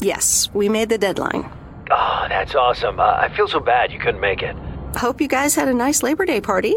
[0.00, 1.48] Yes, we made the deadline.
[1.92, 2.98] Oh, that's awesome.
[2.98, 4.56] Uh, I feel so bad you couldn't make it.
[4.96, 6.74] Hope you guys had a nice Labor Day party.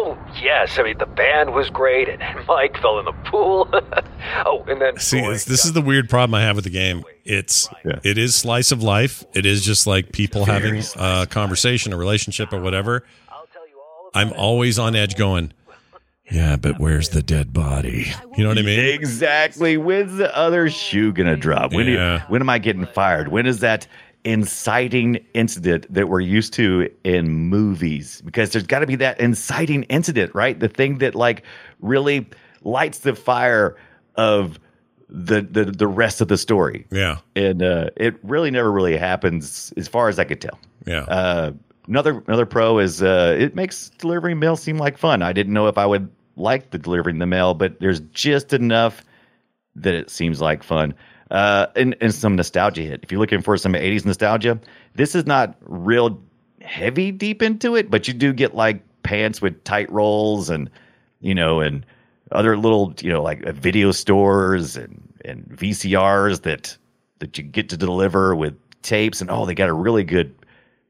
[0.00, 0.78] Oh, yes.
[0.78, 3.68] I mean, the band was great, and Mike fell in the pool.
[4.46, 4.96] oh, and then.
[4.98, 7.02] See, boy, this, this is the weird problem I have with the game.
[7.24, 7.98] It's Yeah.
[8.04, 9.24] it is slice of life.
[9.34, 13.04] It is just like people having a conversation, a relationship, or whatever.
[14.14, 15.52] I'm always on edge, going,
[16.30, 18.78] "Yeah, but where's the dead body?" You know what I mean?
[18.80, 19.76] Exactly.
[19.76, 21.72] When's the other shoe gonna drop?
[21.72, 22.22] When do- Yeah.
[22.28, 23.28] when am I getting fired?
[23.28, 23.86] When is that
[24.24, 28.20] inciting incident that we're used to in movies?
[28.24, 30.58] Because there's got to be that inciting incident, right?
[30.58, 31.44] The thing that like
[31.80, 32.26] really
[32.62, 33.76] lights the fire
[34.16, 34.58] of
[35.08, 36.86] the the the rest of the story.
[36.90, 40.58] Yeah, And uh, it really never really happens, as far as I could tell.
[40.86, 41.02] yeah.
[41.04, 41.52] Uh,
[41.86, 45.22] another another pro is uh, it makes delivering mail seem like fun.
[45.22, 49.02] I didn't know if I would like the delivering the mail, but there's just enough
[49.76, 50.94] that it seems like fun.
[51.30, 53.00] Uh, and, and some nostalgia hit.
[53.02, 54.58] If you're looking for some 80s nostalgia,
[54.94, 56.22] this is not real
[56.62, 60.70] heavy deep into it, but you do get like pants with tight rolls and,
[61.20, 61.84] you know, and
[62.32, 66.76] other little, you know, like uh, video stores and, and VCRs that,
[67.18, 69.20] that you get to deliver with tapes.
[69.20, 70.34] And oh, they got a really good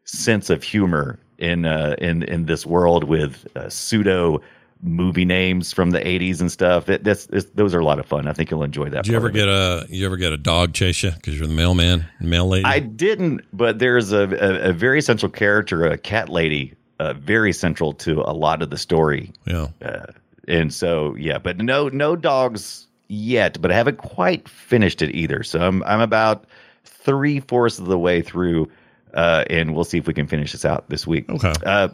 [0.05, 4.41] sense of humor in uh, in in this world with uh, pseudo
[4.83, 6.89] movie names from the 80s and stuff.
[6.89, 8.29] It, that's, those are a lot of fun.
[8.29, 9.05] I think you'll enjoy that.
[9.05, 9.87] Did you ever part of it.
[9.87, 12.65] get a you ever get a dog chase you because you're the mailman, mail lady?
[12.65, 17.53] I didn't, but there's a, a, a very central character, a cat lady, uh, very
[17.53, 19.33] central to a lot of the story.
[19.45, 19.69] yeah.
[19.83, 20.07] Uh,
[20.47, 25.43] and so, yeah, but no, no dogs yet, but I haven't quite finished it either.
[25.43, 26.47] So I'm, I'm about
[26.85, 28.71] three fourths of the way through,
[29.13, 31.29] uh, and we'll see if we can finish this out this week.
[31.29, 31.53] Okay.
[31.65, 31.89] Uh,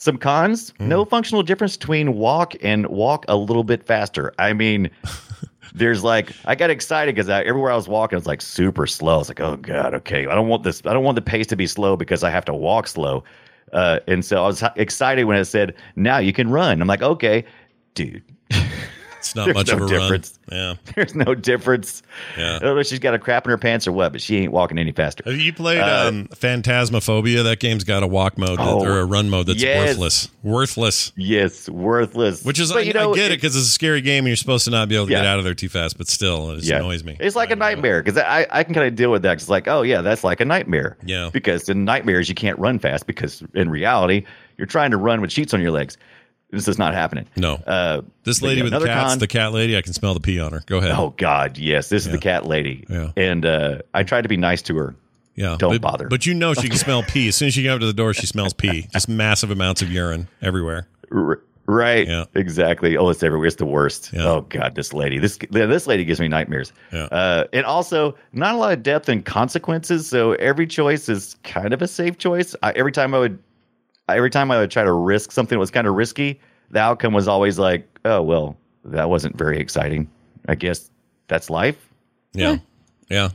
[0.00, 4.32] some cons: no functional difference between walk and walk a little bit faster.
[4.38, 4.90] I mean,
[5.74, 9.16] there's like I got excited because everywhere I was walking, it's like super slow.
[9.16, 10.80] I was like, oh god, okay, I don't want this.
[10.86, 13.24] I don't want the pace to be slow because I have to walk slow.
[13.72, 16.80] Uh, and so I was excited when it said now you can run.
[16.80, 17.44] I'm like, okay,
[17.94, 18.24] dude.
[19.20, 20.38] It's not There's much no of a difference.
[20.50, 20.58] run.
[20.58, 20.74] Yeah.
[20.96, 22.02] There's no difference.
[22.36, 22.56] Yeah.
[22.56, 24.38] I don't know if she's got a crap in her pants or what, but she
[24.38, 25.22] ain't walking any faster.
[25.26, 27.44] Have you played Uh, um, Phantasmophobia?
[27.44, 29.88] That game's got a walk mode that, Oh, or a run mode that's yes.
[29.88, 30.28] worthless.
[30.42, 31.12] Worthless.
[31.16, 32.44] Yes, worthless.
[32.44, 34.28] Which is, but I, you know, I get it because it's a scary game and
[34.28, 36.50] you're supposed to not be able to get out of there too fast, but still,
[36.52, 37.16] it just annoys me.
[37.20, 39.34] It's like a nightmare because I, I can kind of deal with that.
[39.34, 40.96] It's like, oh yeah, that's like a nightmare.
[41.04, 41.30] Yeah.
[41.32, 44.24] Because in nightmares you can't run fast because in reality
[44.56, 45.96] you're trying to run with sheets on your legs.
[46.52, 47.26] This is not happening.
[47.36, 47.54] No.
[47.54, 50.40] Uh, This lady with the cats, con- the cat lady, I can smell the pee
[50.40, 50.62] on her.
[50.66, 50.90] Go ahead.
[50.92, 52.12] Oh God, yes, this is Yeah.
[52.12, 52.84] the cat lady.
[52.88, 53.12] Yeah.
[53.16, 54.94] And uh, I tried to be nice to her.
[55.36, 55.56] yeah.
[55.58, 56.08] don't but, bother.
[56.08, 57.28] But you know she can smell pee.
[57.28, 58.88] As soon as you get up to the door, she smells pee.
[58.92, 60.88] Just massive amounts of urine everywhere.
[61.12, 62.08] R- right.
[62.08, 62.24] Yeah.
[62.34, 62.96] Exactly.
[62.96, 63.46] Oh, it's everywhere.
[63.46, 64.12] It's the worst.
[64.12, 64.24] Yeah.
[64.26, 65.18] Oh God, this lady.
[65.20, 66.72] This this lady gives me nightmares.
[66.92, 67.04] Yeah.
[67.04, 70.08] Uh, and also not a lot of depth and consequences.
[70.08, 72.56] So every choice is kind of a safe choice.
[72.64, 73.38] I, every time I would,
[74.16, 76.40] every time I would try to risk something that was kind of risky,
[76.70, 80.08] the outcome was always like, oh well, that wasn't very exciting.
[80.48, 80.90] I guess
[81.28, 81.76] that's life.
[82.32, 82.56] Yeah.
[83.08, 83.30] Yeah.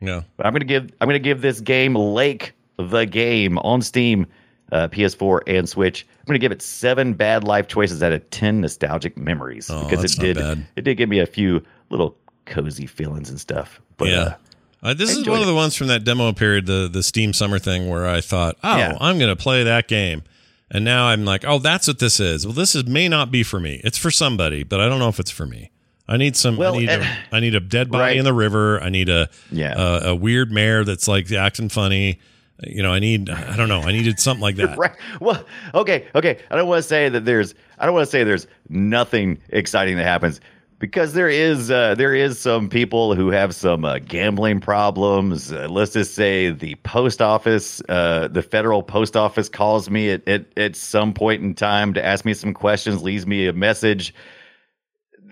[0.00, 0.22] Yeah.
[0.36, 4.26] But I'm gonna give I'm gonna give this game Lake the game on Steam,
[4.72, 6.06] uh, PS4 and Switch.
[6.18, 10.00] I'm gonna give it seven bad life choices out of ten nostalgic memories Oh, because
[10.00, 10.66] that's it not did bad.
[10.76, 13.80] it did give me a few little cozy feelings and stuff.
[13.98, 14.20] But yeah.
[14.20, 14.34] uh,
[14.82, 17.58] Uh, this is one of the ones from that demo period, the the Steam Summer
[17.58, 18.96] thing, where I thought, oh, Yeah.
[19.00, 20.22] I'm going to play that game,
[20.70, 22.46] and now I'm like, oh, that's what this is.
[22.46, 23.80] Well, this is may not be for me.
[23.84, 25.70] It's for somebody, but I don't know if it's for me.
[26.08, 26.56] I need some.
[26.56, 26.88] Well, I need.
[26.88, 28.16] and- a, I need a dead body Right.
[28.16, 28.82] in the river.
[28.82, 29.74] I need a Yeah.
[29.76, 32.18] a, a weird mare that's like acting funny.
[32.66, 33.30] You know, I need.
[33.30, 33.80] I don't know.
[33.82, 34.76] I needed something like that.
[34.78, 34.92] right.
[35.20, 36.38] Well, okay, okay.
[36.50, 37.54] I don't want to say that there's.
[37.78, 40.40] I don't want to say there's nothing exciting that happens
[40.80, 41.70] because there is.
[41.70, 45.52] Uh, there is some people who have some uh, gambling problems.
[45.52, 50.26] Uh, let's just say the post office, uh, the federal post office, calls me at,
[50.26, 54.12] at at some point in time to ask me some questions, leaves me a message.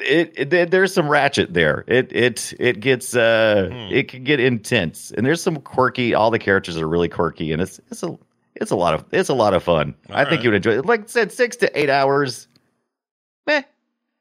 [0.01, 1.83] It, it there's some ratchet there.
[1.89, 6.15] It it it gets uh it can get intense, and there's some quirky.
[6.15, 8.17] All the characters are really quirky, and it's it's a
[8.55, 9.95] it's a lot of it's a lot of fun.
[10.11, 10.87] I think you would enjoy it.
[10.87, 12.47] Like I said, six to eight hours,
[13.47, 13.63] meh.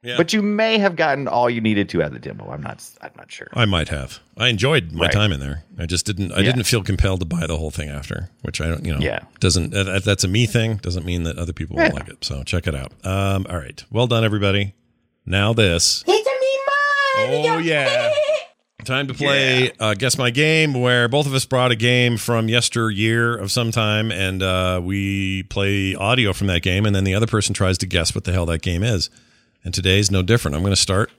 [0.08, 0.18] Yeah.
[0.18, 2.50] But you may have gotten all you needed to out of the demo.
[2.50, 3.48] I'm not I'm not sure.
[3.54, 4.20] I might have.
[4.38, 5.12] I enjoyed my Right.
[5.12, 5.64] time in there.
[5.78, 6.32] I just didn't.
[6.32, 6.44] I Yeah.
[6.54, 8.86] didn't feel compelled to buy the whole thing after, which I don't.
[8.86, 9.00] You know.
[9.00, 9.20] Yeah.
[9.40, 10.78] Doesn't that, that's a me thing?
[10.78, 12.00] Doesn't mean that other people won't Yeah.
[12.00, 12.24] like it.
[12.24, 12.94] So check it out.
[13.06, 13.46] Um.
[13.50, 13.84] All right.
[13.92, 14.74] Well done, everybody.
[15.26, 16.04] Now this.
[16.08, 16.32] It's a
[17.34, 17.52] me mine.
[17.56, 18.14] Oh yeah.
[18.86, 22.48] Time to play uh, Guess My Game, where both of us brought a game from
[22.48, 27.14] yesteryear of some time, and uh, we play audio from that game, and then the
[27.14, 29.10] other person tries to guess what the hell that game is.
[29.68, 30.56] And today's no different.
[30.56, 31.12] I'm going to start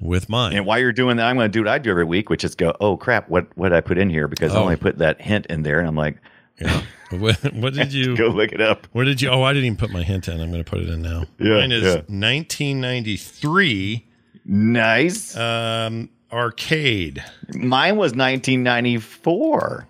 [0.00, 0.56] with mine.
[0.56, 2.42] And while you're doing that, I'm going to do what I do every week, which
[2.42, 4.26] is go, oh crap, what what did I put in here?
[4.26, 4.62] Because I Oh.
[4.62, 6.16] only put that hint in there, and I'm like,
[6.60, 6.82] Yeah.
[7.10, 8.16] what, what did you?
[8.24, 8.88] go look it up.
[8.90, 9.28] What did you?
[9.30, 10.40] Oh, I didn't even put my hint in.
[10.40, 11.26] I'm going to put it in now.
[11.38, 11.90] Yeah, Mine is yeah.
[12.08, 14.04] 1993
[14.46, 15.36] Nice.
[15.36, 17.22] um, arcade.
[17.54, 19.86] Mine was 1994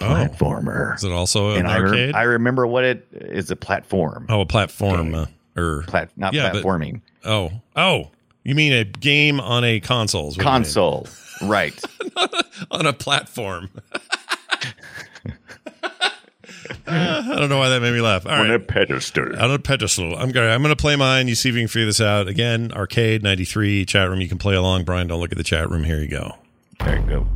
[0.00, 0.96] Oh, platformer.
[0.96, 2.14] is it also an and I, re- arcade?
[2.16, 4.26] I remember what it is a platform.
[4.30, 5.14] oh, a platform.
[5.14, 7.02] Uh, or Plat, not Yeah, platforming.
[7.24, 8.10] Oh, oh,
[8.44, 10.28] you mean a game on a console?
[10.28, 10.62] is what you mean.
[10.62, 11.06] Console.
[11.42, 11.80] right.
[12.70, 13.70] on a platform.
[16.84, 18.26] Uh, I don't know why that made me laugh.
[18.26, 18.66] All On a right.
[18.68, 19.36] pedestal.
[19.40, 20.16] On a pedestal.
[20.16, 20.50] I'm going.
[20.50, 21.28] I'm going to play mine.
[21.28, 22.28] You see if you can figure this out.
[22.28, 24.20] Again, arcade '93 chat room.
[24.20, 24.84] You can play along.
[24.84, 25.84] Brian, don't look at the chat room.
[25.84, 26.36] Here you go.
[26.80, 27.26] There you go.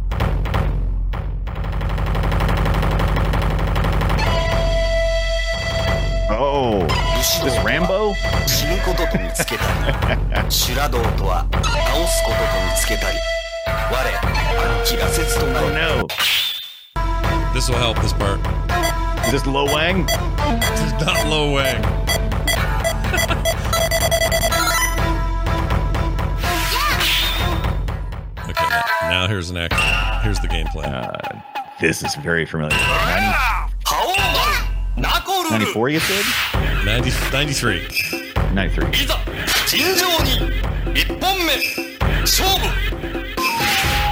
[6.29, 6.86] Oh,
[7.44, 8.14] this Rambo?
[8.48, 9.64] 死ぬことと見つけた
[10.46, 13.18] り修羅道とは倒すことと見つけたり
[13.92, 13.98] 我
[14.84, 16.08] 兄貴羅刹とな Oh り no.
[17.54, 18.00] This will help.
[18.02, 18.40] This part.
[19.26, 20.06] Is this Lo Wang?
[20.06, 21.84] This is not low wang.
[28.50, 28.70] okay.
[28.70, 30.24] Now, now here's an action.
[30.24, 31.44] Here's the gameplay.
[31.82, 32.70] This is very familiar.
[32.70, 32.92] 90, 覇
[33.32, 33.65] 王丸ナコルル
[35.51, 36.85] 94, you said?
[36.85, 37.89] 90, 93.
[38.53, 38.85] 93.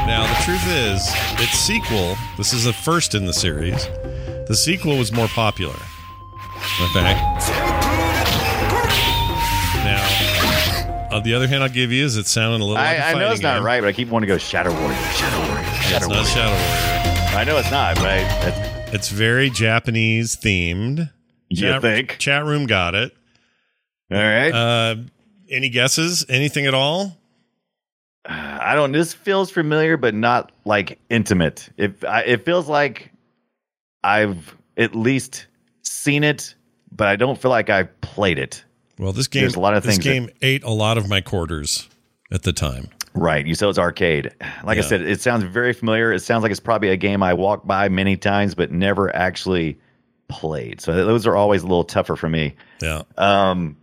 [0.07, 1.09] Now, the truth is,
[1.41, 3.87] its sequel, this is the first in the series,
[4.49, 5.75] the sequel was more popular.
[6.83, 7.15] Okay.
[9.85, 13.17] Now, on the other hand, I'll give you is it sounded a little I, like
[13.17, 13.65] know it's not game.
[13.65, 14.97] right, but I keep wanting to go Shadow Warrior.
[14.97, 15.65] Shadow Warrior.
[15.65, 16.23] Shadow it's Warrior.
[16.23, 17.39] not Shadow Warrior.
[17.39, 18.19] I know it's not, but I,
[18.93, 21.11] it's very Japanese themed.
[21.55, 22.19] You Chat, think?
[22.19, 23.13] Chat room got it.
[24.11, 24.51] all right.
[24.53, 24.97] Uh,
[25.51, 26.25] any guesses?
[26.29, 27.17] Anything at all?
[28.27, 28.93] I don't.
[28.93, 31.69] This feels familiar, but not like intimate.
[31.77, 33.13] It I, it feels like
[34.03, 35.47] I've at least
[35.83, 36.55] seen it,
[36.91, 38.65] but I don't feel like I've played it.
[38.99, 41.09] Well, this game, There's a lot of this things that- game ate a lot of
[41.09, 41.89] my quarters
[42.33, 42.89] at the time.
[43.13, 43.47] Right.
[43.47, 44.33] You said it's arcade.
[44.65, 44.83] Like Yeah.
[44.83, 46.13] I said, it sounds very familiar.
[46.13, 49.79] It sounds like it's probably a game I walked by many times, but never actually
[50.39, 50.81] played.
[50.81, 52.55] So those are always a little tougher for me.
[52.83, 53.77] Yeah, Um,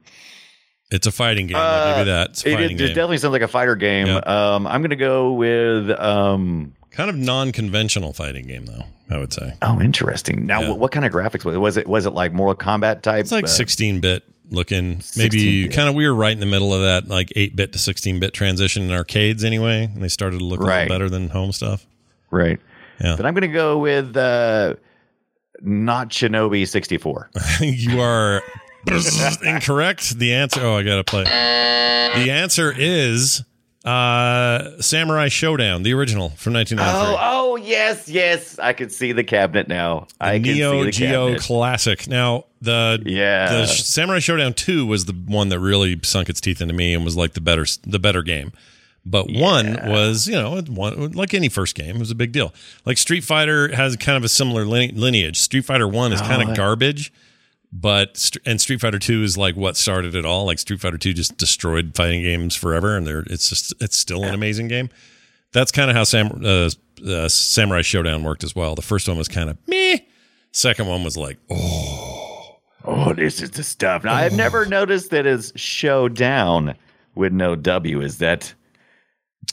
[0.91, 1.55] it's a fighting game.
[1.57, 2.29] I'll give you that.
[2.31, 4.07] It's a it, fighting it, it definitely sounds like a fighter game.
[4.07, 4.17] Yeah.
[4.17, 5.89] Um, I'm going to go with.
[5.91, 8.83] Um, kind of non-conventional fighting game, though.
[9.09, 10.45] I would say oh, interesting.
[10.45, 10.69] Now, Yeah.
[10.69, 11.59] what, what kind of graphics was it?
[11.59, 13.21] Was it was it like Mortal Kombat type?
[13.21, 15.01] it's like uh, 16-bit looking.
[15.17, 15.73] Maybe 16-bit.
[15.73, 18.83] kind of we were right in the middle of that, like 8-bit to 16-bit transition
[18.83, 19.43] in arcades.
[19.45, 20.81] Anyway, and they started to look a Right.
[20.83, 21.85] little better than home stuff.
[22.29, 22.59] Right.
[23.01, 23.15] Yeah.
[23.15, 24.75] Then I'm going to go with uh,
[25.61, 27.29] not Shinobi 64.
[27.61, 28.41] you are
[29.45, 30.17] incorrect.
[30.17, 30.61] The answer.
[30.61, 31.23] Oh, I gotta play.
[31.23, 33.43] The answer is
[33.85, 36.85] uh Samurai Shodown, the original from 1993.
[36.85, 38.59] Oh, oh, yes, yes.
[38.59, 40.07] I can see the cabinet now.
[40.19, 41.41] I can Neo see the Geo cabinet.
[41.41, 42.07] classic.
[42.07, 43.51] Now the Yeah.
[43.53, 47.03] the Samurai Shodown two was the one that really sunk its teeth into me and
[47.03, 48.51] was like the better the better game.
[49.05, 52.53] But one was you know one like any first game it was a big deal.
[52.85, 55.39] Like Street Fighter has kind of a similar lineage.
[55.39, 57.11] Street Fighter one is kind of garbage.
[57.73, 60.45] But and Street Fighter Two is like what started it all.
[60.45, 64.23] Like Street Fighter Two just destroyed fighting games forever, and they're it's just it's still
[64.23, 64.89] an amazing game.
[65.53, 66.69] That's kind of how Sam, uh,
[67.05, 68.75] uh, Samurai Shodown worked as well.
[68.75, 69.97] The first one was kind of meh.
[70.53, 74.03] Second one was like, oh, Oh, this is the stuff.
[74.03, 76.75] Now, I've never noticed that it's showdown
[77.15, 78.01] with no W.
[78.01, 78.53] Is that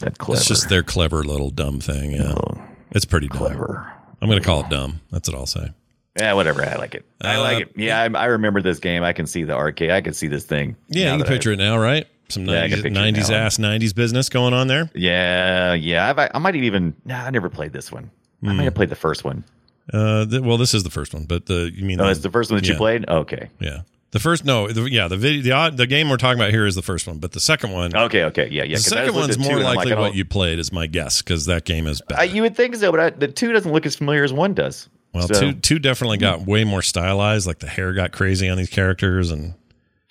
[0.00, 0.38] that clever?
[0.38, 2.12] it's just their clever little dumb thing.
[2.12, 2.62] Yeah, Oh,
[2.92, 3.38] it's pretty dumb.
[3.38, 3.92] clever.
[4.20, 5.00] I'm gonna call it dumb.
[5.10, 5.72] That's what I'll say.
[6.18, 6.64] Yeah, whatever.
[6.64, 7.04] I like it.
[7.20, 7.72] I Uh, like it.
[7.76, 9.02] Yeah, I, I remember this game.
[9.04, 9.90] I can see the arcade.
[9.90, 10.74] I can see this thing.
[10.88, 12.06] Yeah, now you that can I- picture it now, right?
[12.30, 14.90] Some Yeah, 90s, picture 90s ass 90s business going on there.
[14.94, 16.10] Yeah, yeah.
[16.10, 16.94] I've, I might have even.
[17.06, 18.10] Nah, I never played this one.
[18.44, 18.56] I Hmm.
[18.58, 19.44] might have played the first one.
[19.92, 22.30] Uh, th- well, this is the first one, but the you mean Oh, it's the
[22.30, 23.08] first one that you played.
[23.08, 23.78] Okay, Yeah,
[24.10, 26.74] the first no, the, yeah, the video, the the game we're talking about here is
[26.74, 28.48] the first one, but the second one, okay, okay.
[28.50, 28.76] Yeah, yeah.
[28.76, 31.86] the second one's more likely like, what you played, is my guess, because that game
[31.86, 32.18] is bad.
[32.18, 34.54] I, you would think so, but I, the two doesn't look as familiar as one
[34.54, 34.88] does.
[35.12, 37.46] well, So- two two definitely got way more stylized.
[37.46, 39.54] Like the hair got crazy on these characters, and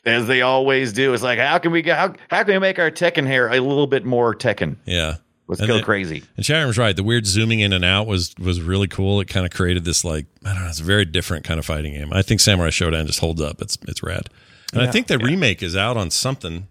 [0.05, 1.13] as they always do.
[1.13, 3.59] It's like, how can we get how, how can we make our Tekken hair a
[3.59, 4.77] little bit more Tekken?
[4.85, 5.15] yeah,
[5.47, 6.23] Let's And go crazy.
[6.35, 6.95] And Shatterham's right.
[6.95, 9.21] The weird zooming in and out was was really cool.
[9.21, 10.69] It kind of created this like I don't know.
[10.69, 12.11] It's a very different kind of fighting game.
[12.11, 13.61] I think Samurai Shodown just holds up.
[13.61, 14.29] It's it's rad.
[14.73, 16.67] And I think the remake is out on something,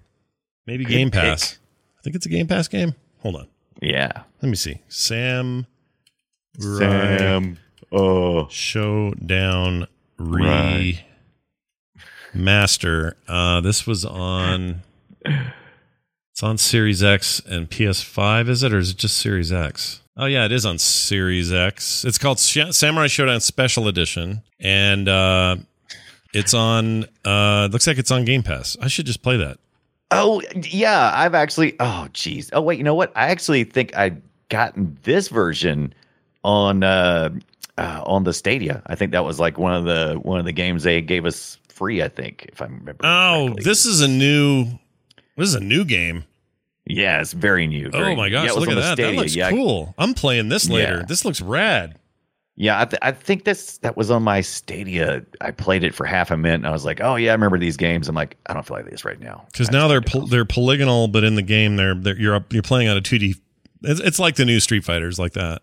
[0.67, 1.23] maybe Game pick.
[1.23, 1.59] Pass.
[1.99, 2.95] I think it's a Game Pass game.
[3.21, 3.49] Hold on,
[3.81, 4.13] Yeah.
[4.43, 4.83] let me see.
[4.89, 5.67] Sam
[6.59, 7.59] Sam.
[7.91, 8.45] Oh.
[8.51, 9.87] Shodown
[12.35, 13.15] remaster.
[13.29, 14.83] Uh, this was on.
[16.37, 20.03] It's on Series X and PS5, is it, or is it just Series X?
[20.19, 22.05] Oh yeah, it is on Series X.
[22.05, 25.57] It's called Sh- Samurai Shodown Special Edition, and uh,
[26.35, 27.07] it's on.
[27.25, 28.77] Uh, looks like it's on Game Pass.
[28.83, 29.59] I should just play that.
[30.11, 31.75] Oh yeah, I've actually.
[31.81, 32.51] Oh geez.
[32.53, 33.13] Oh wait, you know what?
[33.17, 34.21] I actually think I'd
[34.51, 35.95] gotten this version
[36.45, 37.31] on uh,
[37.79, 38.83] uh on the Stadia.
[38.89, 41.57] I think that was like one of the one of the games they gave us
[41.71, 42.03] free.
[42.03, 43.07] I think if I remember.
[43.07, 43.63] Oh, correctly.
[43.65, 44.79] this is a new.
[45.37, 46.25] This is a new game.
[46.87, 47.91] Yeah, it's very new.
[47.91, 48.97] very oh my gosh, Yeah, look at that.
[48.97, 49.95] That looks yeah, cool.
[49.99, 50.99] I'm playing this later.
[50.99, 51.05] Yeah.
[51.07, 51.99] This looks rad.
[52.59, 55.23] Yeah, I, th- I think this that was on my Stadia.
[55.43, 57.59] I played it for half a minute, and I was like, "Oh yeah, I remember
[57.59, 59.45] these games." I'm like, I don't feel like this right now.
[59.53, 62.63] Because now they're pol- they're polygonal, but in the game they're, they're you're up, you're
[62.63, 63.39] playing on a 2D.
[63.83, 65.61] It's, it's like the new Street Fighters, like that.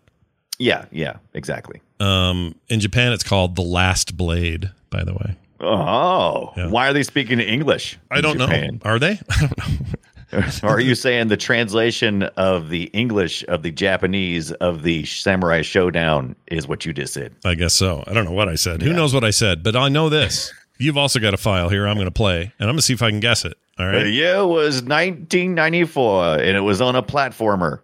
[0.60, 1.82] yeah, yeah, exactly.
[1.98, 4.70] Um, in Japan, it's called the Last Blade.
[4.90, 5.34] By the way,
[5.64, 6.68] Oh, Yeah.
[6.68, 7.98] why are they speaking English?
[8.10, 8.80] I don't Japan?
[8.84, 8.90] know.
[8.90, 9.18] Are they?
[9.30, 10.68] I don't know.
[10.68, 15.60] or are you saying the translation of the English of the Japanese of the Samurai
[15.60, 17.34] Shodown is what you just said?
[17.44, 18.02] I guess so.
[18.06, 18.82] I don't know what I said.
[18.82, 19.62] Who knows what I said?
[19.62, 20.52] But I know this.
[20.78, 21.86] You've also got a file here.
[21.86, 23.56] I'm going to play, and I'm going to see if I can guess it.
[23.78, 24.02] All right.
[24.02, 27.80] The year was 1994, and it was on a platformer.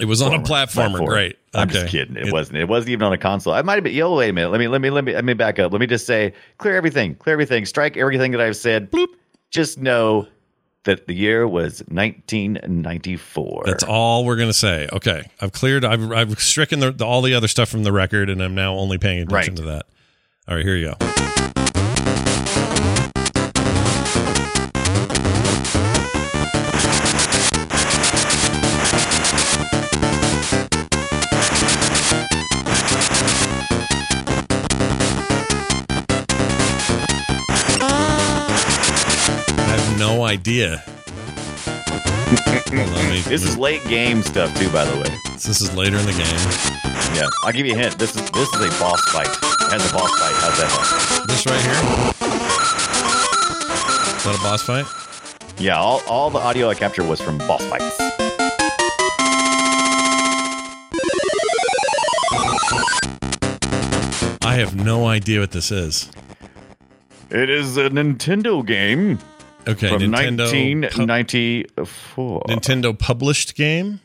[0.00, 0.72] It was on a platformer.
[0.72, 1.04] Platform.
[1.06, 1.38] Great.
[1.54, 2.16] I'm just kidding.
[2.16, 2.58] It, wasn't.
[2.58, 3.52] It wasn't even on a console.
[3.52, 3.94] I might have been.
[3.94, 4.50] Yo, wait a minute.
[4.50, 4.68] Let me.
[4.68, 4.90] Let me.
[4.90, 5.14] Let me.
[5.14, 5.72] Let me back up.
[5.72, 7.14] Let me just say, clear everything.
[7.14, 7.64] Clear everything.
[7.64, 8.90] Strike everything that I've said.
[8.90, 9.08] Bloop.
[9.50, 10.26] Just know
[10.82, 13.62] that the year was 1994.
[13.66, 14.88] That's all we're going to say.
[14.92, 15.28] Okay.
[15.40, 15.84] I've cleared.
[15.84, 18.74] I've I've stricken the, the, all the other stuff from the record, and I'm now
[18.74, 19.56] only paying attention Right.
[19.56, 19.86] to that.
[20.48, 20.64] All right.
[20.64, 21.63] Here you go.
[40.34, 40.82] Idea.
[42.72, 45.10] Me- This is late game stuff too, by the way.
[45.34, 46.40] this is later in the game.
[47.16, 47.96] Yeah, I'll give you a hint.
[47.98, 49.28] This is this is a boss fight.
[49.28, 50.34] It has a boss fight.
[50.42, 50.70] How's that?
[50.74, 51.28] Help?
[51.28, 51.80] This right here.
[54.16, 54.86] Is that a boss fight?
[55.60, 57.96] Yeah, all, all the audio I captured was from boss fights.
[64.42, 66.10] I have no idea what this is.
[67.30, 69.18] It is a Nintendo game
[69.68, 70.50] Okay, from Nintendo.
[70.50, 72.42] pu- 1994.
[72.48, 74.00] Nintendo published game.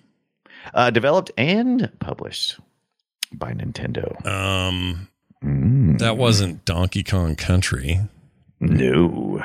[0.74, 2.60] Uh, developed and published
[3.34, 4.26] by Nintendo.
[4.26, 5.08] Um,
[5.44, 6.00] Mm.
[6.00, 8.00] that wasn't Donkey Kong Country.
[8.60, 9.42] No.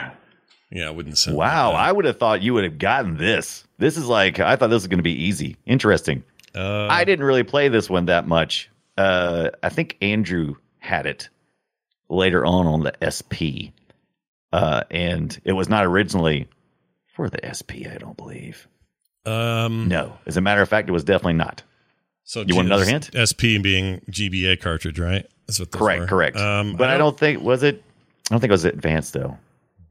[0.72, 1.32] Yeah, I wouldn't say.
[1.32, 3.64] Wow, I would have thought you would have gotten this.
[3.78, 5.56] This is like I thought this was going to be easy.
[5.66, 6.24] Interesting.
[6.52, 8.68] Uh, I didn't really play this one that much.
[8.98, 11.28] Uh, I think Andrew had it
[12.08, 13.70] later on on the SP,
[14.54, 16.48] uh, and it was not originally
[17.14, 17.86] for the SP.
[17.90, 18.66] I don't believe.
[19.26, 21.62] um, No, as a matter of fact, it was definitely not.
[22.24, 23.10] So You want another hint?
[23.12, 25.26] SP being GBA cartridge, right?
[25.46, 26.06] That's what Correct, were.
[26.06, 26.36] correct.
[26.38, 27.82] Um, but I don't think was it.
[28.30, 29.36] I don't think it was advanced though.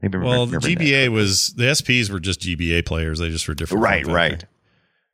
[0.02, 0.84] Maybe Well, the remembering that.
[0.84, 3.20] GBA was the SPs were just GBA players.
[3.20, 3.84] They just were different.
[3.84, 4.44] Right, right.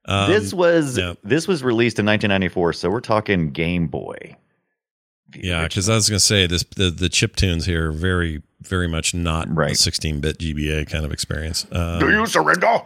[0.06, 1.12] Um, this was yeah.
[1.22, 4.36] this was released in 1994, so we're talking Game Boy.
[5.32, 7.92] The Yeah, because I was going to say this the the chip tunes here are
[7.92, 9.76] very very much not a Right.
[9.76, 11.66] 16 bit GBA kind of experience.
[11.72, 12.82] Um, Do you surrender?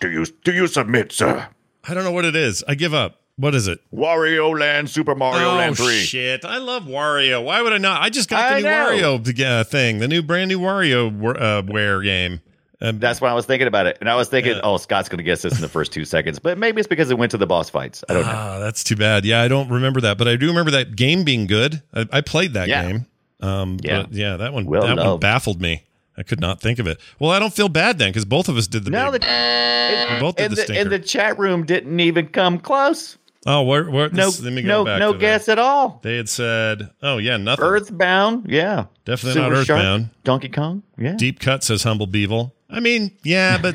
[0.00, 1.48] Do you do you submit, sir?
[1.86, 2.64] I don't know what it is.
[2.68, 3.16] I give up.
[3.36, 3.80] What is it?
[3.90, 5.98] Wario Land, Super Mario oh Land 3.
[6.00, 6.44] shit!
[6.44, 7.42] I love Wario.
[7.42, 8.02] Why would I not?
[8.02, 9.18] I just got the I new know.
[9.18, 12.40] Wario uh, thing, the new brand new Wario uh, Ware game.
[12.82, 14.60] Um, That's when I was thinking about it, and I was thinking, Yeah.
[14.64, 17.10] oh, Scott's going to guess this in the first two seconds, but maybe it's because
[17.10, 18.02] it went to the boss fights.
[18.08, 18.32] I don't know.
[18.34, 19.24] Ah, that's too bad.
[19.26, 21.82] Yeah, I don't remember that, but I do remember that game being good.
[21.92, 22.86] I, I played that Yeah.
[22.86, 23.06] game.
[23.40, 24.02] Um, Yeah.
[24.02, 25.84] but yeah, that one Well that one baffled me.
[26.16, 26.98] I could not think of it.
[27.18, 28.90] Well, I don't feel bad then because both of us did the.
[28.90, 32.28] No, big, the, we both did and, the the, and the chat room didn't even
[32.28, 33.16] come close.
[33.46, 35.52] oh, where, where, No, this- let me go no, back no guess that.
[35.52, 36.00] at all.
[36.02, 40.10] They had said, "Oh yeah, nothing." Earthbound, yeah, Definitely not Super Shark, Earthbound.
[40.24, 41.12] Donkey Kong, yeah.
[41.16, 42.54] Deep cut says humble beetle.
[42.70, 43.74] I mean, yeah, but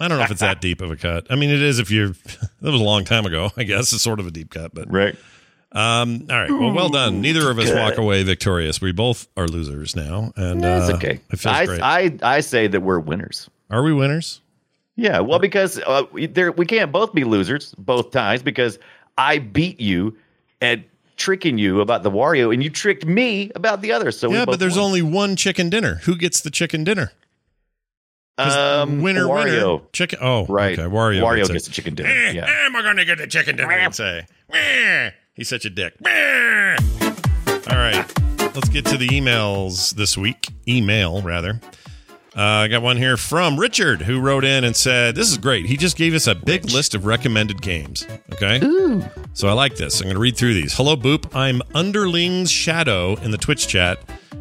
[0.00, 1.26] I don't know if it's that deep of a cut.
[1.30, 2.12] I mean, it is if you're.
[2.60, 3.50] That was a long time ago.
[3.56, 5.14] I guess it's sort of a deep cut, but Right.
[5.72, 6.26] um.
[6.28, 6.50] All right.
[6.50, 7.20] Well, well done.
[7.20, 8.80] Neither of us walk away victorious.
[8.80, 11.20] We both are losers now, and That's uh, okay.
[11.30, 11.80] It feels I, great.
[11.80, 13.48] I I say that we're winners.
[13.70, 14.40] are we winners?
[14.96, 18.80] Yeah, well, because uh, we- there we can't both be losers both times because
[19.16, 20.16] I beat you
[20.60, 20.80] at
[21.16, 24.10] tricking you about the Wario, and you tricked me about the other.
[24.10, 24.86] So we yeah, but there's won.
[24.86, 25.96] only one chicken dinner.
[26.04, 27.12] Who gets the chicken dinner?
[28.38, 29.72] Um, winner, Wario.
[29.78, 30.18] winner, chicken.
[30.22, 31.22] Oh, Right, Okay, Wario.
[31.22, 32.08] Wario gets, the chicken dinner.
[32.10, 32.46] Eh, Yeah.
[32.66, 33.70] Am I going to get the chicken dinner?
[33.72, 35.94] And say, "Eh, he's such a dick.
[36.06, 36.76] Eh."
[37.70, 38.04] All right,
[38.54, 40.48] let's get to the emails this week.
[40.66, 41.60] Email rather.
[42.36, 45.66] Uh, I got one here from Richard who wrote in and said, "This is great.
[45.66, 48.06] He just gave us a big list of recommended games.
[48.34, 48.60] Okay,
[49.34, 50.00] so I like this.
[50.00, 50.72] I'm going to read through these.
[50.74, 51.34] Hello, Boop.
[51.34, 53.98] I'm Underling's Shadow in the Twitch chat,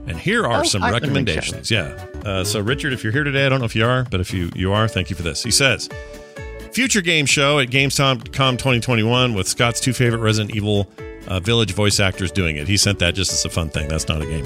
[0.07, 1.69] and here are Oh, some Underling recommendations.
[1.71, 2.05] Yeah.
[2.25, 4.33] Uh, so, Richard, if you're here today, I don't know if you are, but if
[4.33, 5.43] you you are, thank you for this.
[5.43, 5.89] He says,
[6.71, 10.89] "Future game show at Gamescom 2021 with Scott's two favorite Resident Evil."
[11.27, 12.69] Uh, Village voice actors doing it.
[12.69, 13.89] He sent that just as a fun thing.
[13.89, 14.45] That's not a game.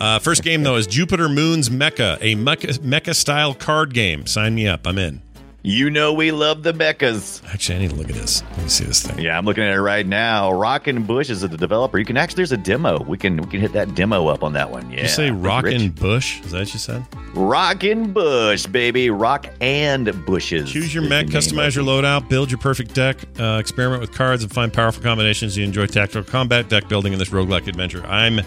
[0.00, 4.26] Uh, first game though is Jupiter Moon's Mecha, a mecha, mecha style card game.
[4.26, 4.84] Sign me up.
[4.84, 5.22] I'm in.
[5.62, 7.44] You know we love the mechas.
[7.52, 8.44] Actually, I need to look at this.
[8.52, 9.18] Let me see this thing.
[9.18, 10.52] Yeah, I'm looking at it right now.
[10.52, 11.98] Rockin' Bush is the developer.
[11.98, 13.02] You can actually there's a demo.
[13.02, 14.88] We can we can hit that demo up on that one.
[14.88, 14.96] Yeah.
[14.98, 16.40] Did you say Rockin' Bush?
[16.42, 17.04] Is that what you said?
[17.34, 19.10] Rockin' Bush, baby.
[19.10, 20.70] Rock and bushes.
[20.70, 24.52] Choose your mech, customize your loadout, build your perfect deck, uh, experiment with cards, and
[24.52, 25.56] find powerful combinations.
[25.56, 28.06] You enjoy tactical combat, deck building in this roguelike adventure.
[28.06, 28.40] I'm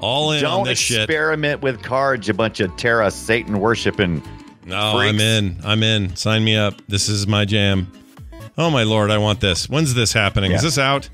[0.00, 1.02] all in on Don't this shit.
[1.02, 4.22] experiment with cards, you bunch of Terra Satan worshiping.
[4.64, 5.12] No, freaks.
[5.14, 5.56] I'm in.
[5.64, 6.14] I'm in.
[6.16, 6.74] Sign me up.
[6.88, 7.90] This is my jam.
[8.58, 9.68] Oh my lord, I want this.
[9.68, 10.52] When's this happening?
[10.52, 11.08] Is this out?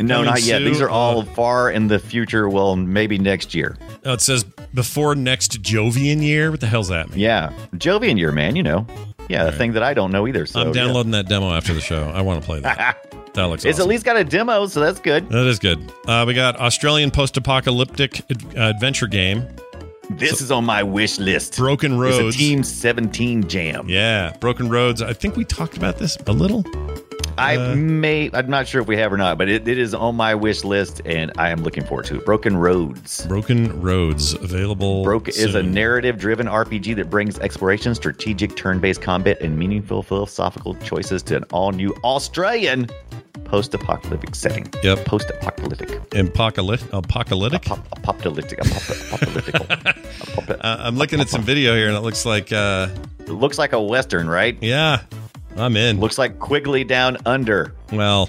[0.00, 0.60] No, Coming not yet.
[0.60, 1.22] These are all Oh.
[1.22, 2.48] far in the future.
[2.48, 3.76] Well, maybe next year.
[4.04, 4.44] Oh, it says
[4.74, 6.50] before next Jovian year.
[6.50, 7.18] What the hell's that mean?
[7.18, 8.56] Yeah, Jovian year, man.
[8.56, 8.86] You know,
[9.28, 10.46] yeah, the thing that I don't know either.
[10.46, 10.72] So I'm yeah.
[10.72, 12.10] downloading that demo after the show.
[12.14, 13.06] I want to play that.
[13.34, 13.88] That looks It's awesome.
[13.88, 15.26] at least got a demo, so that's good.
[15.30, 15.90] that is good.
[16.06, 19.46] Uh, we got Australian post-apocalyptic ad- uh, adventure game,
[20.18, 21.56] This is on my wish list.
[21.56, 22.36] Broken Roads.
[22.36, 23.88] a Team 17 jam.
[23.88, 25.02] Yeah, Broken Roads.
[25.02, 26.64] I think we talked about this a little.
[27.38, 29.94] I Uh, may, I'm not sure if we have or not, but it, it is
[29.94, 32.26] on my wish list, and I am looking forward to it.
[32.26, 33.26] Broken Roads.
[33.26, 35.02] Broken Roads available.
[35.02, 41.22] Broke is a narrative-driven RPG that brings exploration, strategic turn-based combat, and meaningful philosophical choices
[41.24, 42.86] to an all-new Australian
[43.44, 44.66] post-apocalyptic setting.
[44.82, 45.04] Yep.
[45.04, 46.14] Post-apocalyptic.
[46.14, 46.92] Apocalyptic.
[46.92, 47.62] Apocalyptic.
[47.62, 48.58] Pop, apocalyptic.
[48.64, 49.54] Apocalyptic.
[49.60, 52.88] Uh, I'm looking at some video here, and it looks like, uh,
[53.20, 54.56] It looks like a western, right?
[54.60, 55.00] yeah,
[55.56, 56.00] I'm in.
[56.00, 57.74] Looks like Quigley Down Under.
[57.92, 58.28] Well,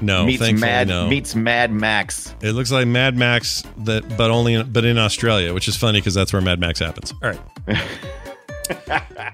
[0.00, 1.06] No, meets Mad no.
[1.08, 2.34] meets Mad Max.
[2.42, 6.00] It looks like Mad Max that, but only in, but in Australia, which is funny
[6.00, 7.12] because that's where Mad Max happens.
[7.22, 7.40] All right.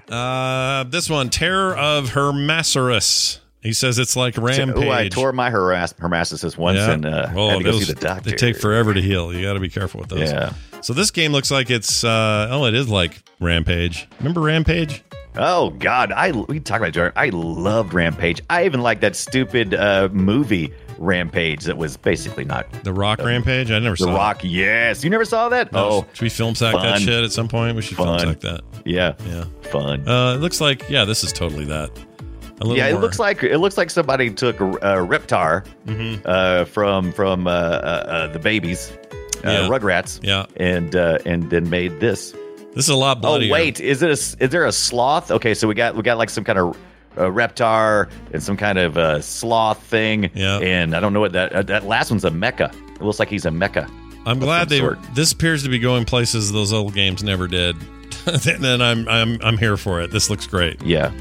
[0.11, 3.39] uh, this one, Terror of Hemasaurus.
[3.61, 4.83] He says it's like Rampage.
[4.85, 6.91] Oh, I tore my harass once Yeah.
[6.91, 8.29] and uh, Oh, had to go those- see the doctor.
[8.31, 9.33] They take forever to heal.
[9.33, 10.29] You got to be careful with those.
[10.31, 10.51] Yeah.
[10.81, 14.07] So this game looks like it's uh, oh, it is like Rampage.
[14.19, 15.01] Remember Rampage?
[15.35, 17.13] Oh God, I we talk about it, Jordan.
[17.15, 18.41] I loved Rampage.
[18.49, 23.71] I even like that stupid uh, movie Rampage that was basically not The Rock Rampage.
[23.71, 24.05] I never The saw.
[24.05, 24.41] The Rock.
[24.43, 25.71] Yes, you never saw that?
[25.71, 27.75] No, Oh, should we film sack that shit at some point?
[27.75, 28.61] We should film sack that.
[28.85, 29.45] yeah, Yeah.
[29.71, 30.07] fun.
[30.07, 31.89] Uh, it looks like yeah, this is totally that.
[32.63, 36.21] Yeah, it looks like it looks like somebody took a, a Reptar Mhm.
[36.25, 38.93] uh, from from uh, uh, uh, the babies,
[39.43, 39.67] uh, Yeah.
[39.67, 42.33] Rugrats, Yeah, and uh, and then made this.
[42.75, 43.49] This is a lot bloodier.
[43.49, 45.31] Oh wait, is it a, is there a sloth?
[45.31, 46.77] Okay, so we got we got like some kind of
[47.17, 50.29] uh, reptar and some kind of uh, sloth thing.
[50.33, 50.59] Yeah.
[50.59, 52.73] and I don't know what that uh, that last one's a mecha.
[52.95, 53.89] It looks like he's a mecha.
[54.25, 54.79] I'm glad they.
[54.79, 54.99] sort.
[55.13, 57.75] This appears to be going places those old games never did.
[58.25, 60.11] And then I'm I'm I'm here for it.
[60.11, 60.81] This looks great.
[60.81, 61.11] Yeah,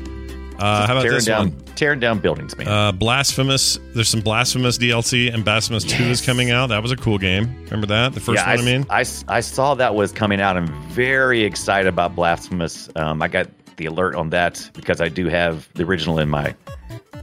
[0.63, 1.65] Uh, how about tearing this down one?
[1.75, 2.69] tearing down buildings, man.
[2.69, 3.81] Uh, Blasphemous.
[3.95, 6.69] There's some Blasphemous DLC, and Blasphemous Two is coming out.
[6.69, 7.53] That was a cool game.
[7.65, 8.15] Remember that?
[8.15, 8.59] The first yeah, one.
[8.59, 10.57] I, I, mean, I I saw that was coming out.
[10.57, 12.89] I'm very excited about Blasphemous.
[12.95, 16.55] Um, I got the alert on that because I do have the original in my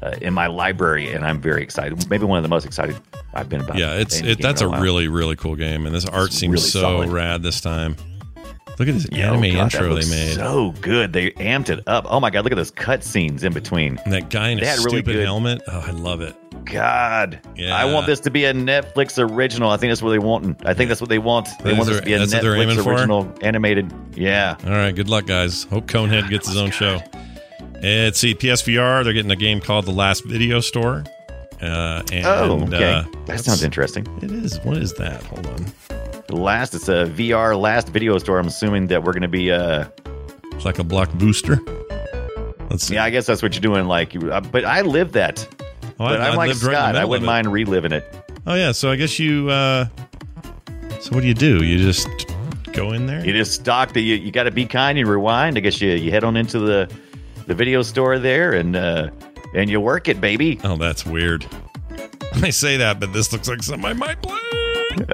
[0.02, 2.10] uh, in my library, and I'm very excited.
[2.10, 3.00] Maybe one of the most excited
[3.34, 3.78] I've been about.
[3.78, 4.42] yeah, it's it.
[4.42, 7.10] That's in a really really cool game, and this art seems really so solid.
[7.10, 7.96] rad this time.
[8.80, 10.36] Look at this oh anime God, that intro they made.
[10.36, 11.12] So good.
[11.14, 12.06] They amped it up.
[12.10, 13.98] Oh my god, look at those cut scenes in between.
[14.06, 15.62] and that guy in a They really stupid good- helmet.
[15.68, 16.36] Oh, I love it.
[16.66, 17.40] God.
[17.56, 17.76] Yeah.
[17.76, 19.70] I want this to be a Netflix original.
[19.72, 20.66] I think that's what they want.
[20.66, 21.48] I think that's what they want.
[21.64, 22.94] They That want is this to be a their- that's what they're aiming Netflix for?
[22.94, 23.92] original animated.
[24.16, 24.56] Yeah.
[24.66, 25.64] All right, good luck, guys.
[25.66, 27.02] Hope Conehead gets his own show.
[27.82, 31.04] And see, PSVR, they're getting a game called The Last Video Store.
[31.62, 32.94] Uh, and, Oh, okay.
[32.94, 34.06] uh, that sounds interesting.
[34.22, 34.60] It is.
[34.64, 35.24] What is that?
[35.24, 35.66] Hold on.
[36.30, 38.40] Last, it's a VR last video store.
[38.40, 39.86] I'm assuming that we're going to be, uh,
[40.54, 41.60] It's like a Blockbuster.
[42.70, 42.96] Let's see.
[42.96, 43.86] yeah, I guess that's what you're doing.
[43.88, 45.48] Like, uh, but I lived that.
[45.84, 46.96] Oh, but I I'm like lived right Scott.
[46.96, 48.06] I wouldn't mind reliving it.
[48.46, 48.72] Oh yeah.
[48.72, 49.50] So I guess you.
[49.50, 49.86] uh
[51.02, 51.64] So what do you do?
[51.64, 52.08] You just
[52.74, 53.26] go in there.
[53.26, 55.58] You just stock the, you, you got to be kind and rewind.
[55.58, 56.92] I guess you, you head on into the,
[57.48, 59.10] the video store there and, uh,
[59.56, 60.60] and you work it, baby.
[60.64, 61.46] Oh, that's weird.
[62.36, 64.38] I say that, but this looks like something I might play.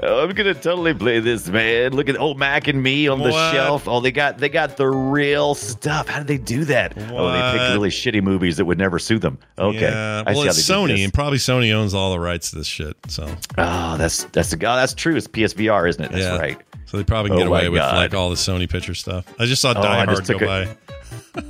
[0.02, 1.92] Oh, I'm gonna totally play this, man.
[1.92, 3.52] Look at old Mac and me on the What?
[3.54, 3.86] shelf.
[3.88, 6.08] Oh, they got they got the real stuff.
[6.08, 6.94] How did they do that?
[7.12, 9.38] Oh, they picked really shitty movies that would never sue them.
[9.58, 10.22] Okay, Yeah.
[10.26, 12.96] I Well, see it's Sony, and probably Sony owns all the rights to this shit.
[13.08, 13.24] So
[13.58, 15.16] Oh, that's that's the oh, that's true.
[15.16, 16.10] It's PSVR, isn't it?
[16.12, 16.36] That's yeah.
[16.38, 16.58] right.
[16.86, 17.96] So they probably can Oh get away my with God.
[17.96, 19.24] like all the Sony picture stuff.
[19.40, 20.76] I just saw Oh, Die just Hard go a- by.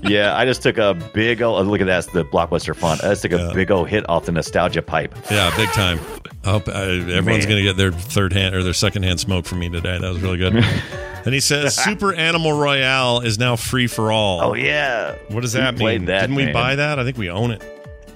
[0.03, 2.07] Yeah, I just took a big old oh, look at that.
[2.12, 3.03] the blockbuster font.
[3.05, 3.53] I just took a Yeah.
[3.55, 5.14] big old hit off the nostalgia pipe.
[5.30, 5.99] Yeah, big time.
[6.45, 9.47] I hope uh, everyone's going to get their third hand or their second hand smoke
[9.47, 9.99] from me today.
[9.99, 10.55] That was really good.
[11.24, 14.41] and he says Super Animal Royale is now free for all.
[14.43, 15.16] Oh yeah.
[15.28, 16.05] What does We that mean?
[16.07, 16.55] that, Didn't we man.
[16.55, 16.99] buy that?
[16.99, 17.62] I think we own it.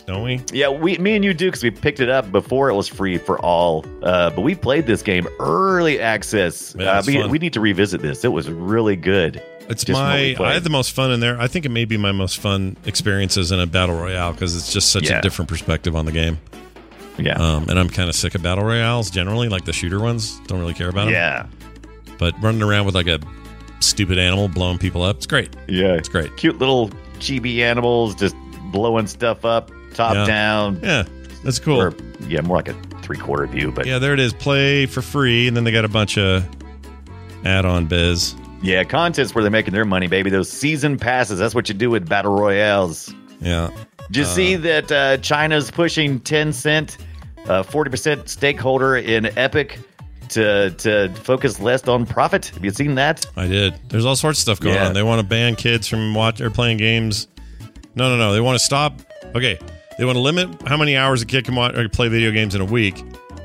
[0.06, 0.40] Don't we?
[0.52, 3.16] Yeah, we, me and you do because we picked it up before it was free
[3.18, 3.84] for all.
[4.02, 6.74] Uh, but we played this game early access.
[6.76, 8.24] Yeah, uh, we, we need to revisit this.
[8.24, 9.40] It was really good.
[9.70, 10.34] It's my.
[10.38, 11.40] I had the most fun in there.
[11.40, 14.72] I think it may be my most fun experiences in a battle royale because it's
[14.72, 15.18] just such Yeah.
[15.18, 16.38] a different perspective on the game.
[17.18, 20.40] Yeah, Um, and I'm kind of sick of battle royales generally, like the shooter ones.
[20.46, 21.12] Don't really care about them.
[21.12, 21.46] yeah,
[22.18, 23.18] But running around with like a
[23.80, 25.50] stupid animal blowing people up, it's great.
[25.68, 25.92] yeah.
[25.94, 26.34] It's great.
[26.36, 28.34] Cute little chibi animals just
[28.72, 30.24] blowing stuff up, top Yeah.
[30.26, 30.80] down.
[30.82, 31.02] Yeah,
[31.44, 31.80] that's cool.
[31.80, 31.94] Or
[32.26, 33.70] yeah, more like a three quarter view.
[33.70, 33.94] But yeah.
[33.94, 34.32] Yeah, there it is.
[34.32, 36.44] Play for free, and then they got a bunch of
[37.44, 38.34] add-on biz.
[38.84, 40.30] Content's where they're making their money, baby.
[40.30, 41.38] Those season passes.
[41.38, 43.12] That's what you do with battle royales.
[43.40, 43.70] Yeah,
[44.08, 46.98] Did you see that uh, China's pushing Tencent,
[47.46, 49.78] uh, 40% stakeholder in Epic,
[50.28, 52.46] to to focus less on profit?
[52.48, 53.24] Have you seen that?
[53.36, 53.74] I did.
[53.88, 54.88] There's all sorts of stuff going Yeah.
[54.88, 54.92] on.
[54.94, 57.28] They want to ban kids from watch or playing games.
[57.94, 58.32] No, no, no.
[58.32, 59.00] They want to stop.
[59.34, 59.58] Okay,
[59.98, 62.54] they want to limit how many hours a kid can watch or play video games
[62.54, 63.02] in a week.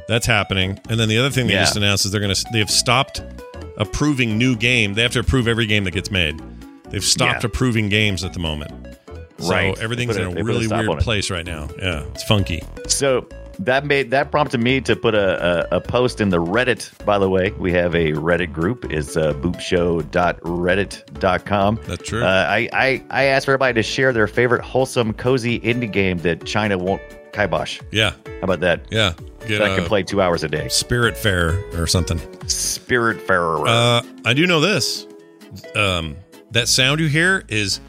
[0.07, 0.79] That's happening.
[0.89, 1.61] And then the other thing they Yeah.
[1.61, 3.21] just announced is they're going to they have stopped
[3.77, 4.93] approving new game.
[4.93, 6.39] They have to approve every game that gets made.
[6.89, 7.47] They've stopped Yeah.
[7.47, 8.71] approving games at the moment.
[9.39, 9.75] So Right.
[9.75, 11.67] They everything's a- in a put a really weird place right now.
[11.77, 12.61] Yeah, it's funky.
[12.87, 13.27] So
[13.59, 16.89] that made that prompted me to put a, a, a post in the Reddit.
[17.05, 18.85] By the way, we have a Reddit group.
[18.91, 21.79] It's uh, boopshow.reddit.com.
[21.87, 22.23] That's true.
[22.23, 26.17] Uh, I, I I asked for everybody to share their favorite wholesome, cozy indie game
[26.19, 27.01] that China won't
[27.35, 27.79] kibosh.
[27.91, 28.85] Yeah, How about that?
[28.91, 29.13] yeah.
[29.47, 30.67] Get That I can play two hours a day.
[30.69, 32.17] Spirit Fair or something.
[32.47, 33.67] Spiritfarer.
[33.67, 35.05] Uh, I do know this.
[35.75, 36.15] Um,
[36.51, 37.79] that sound you hear is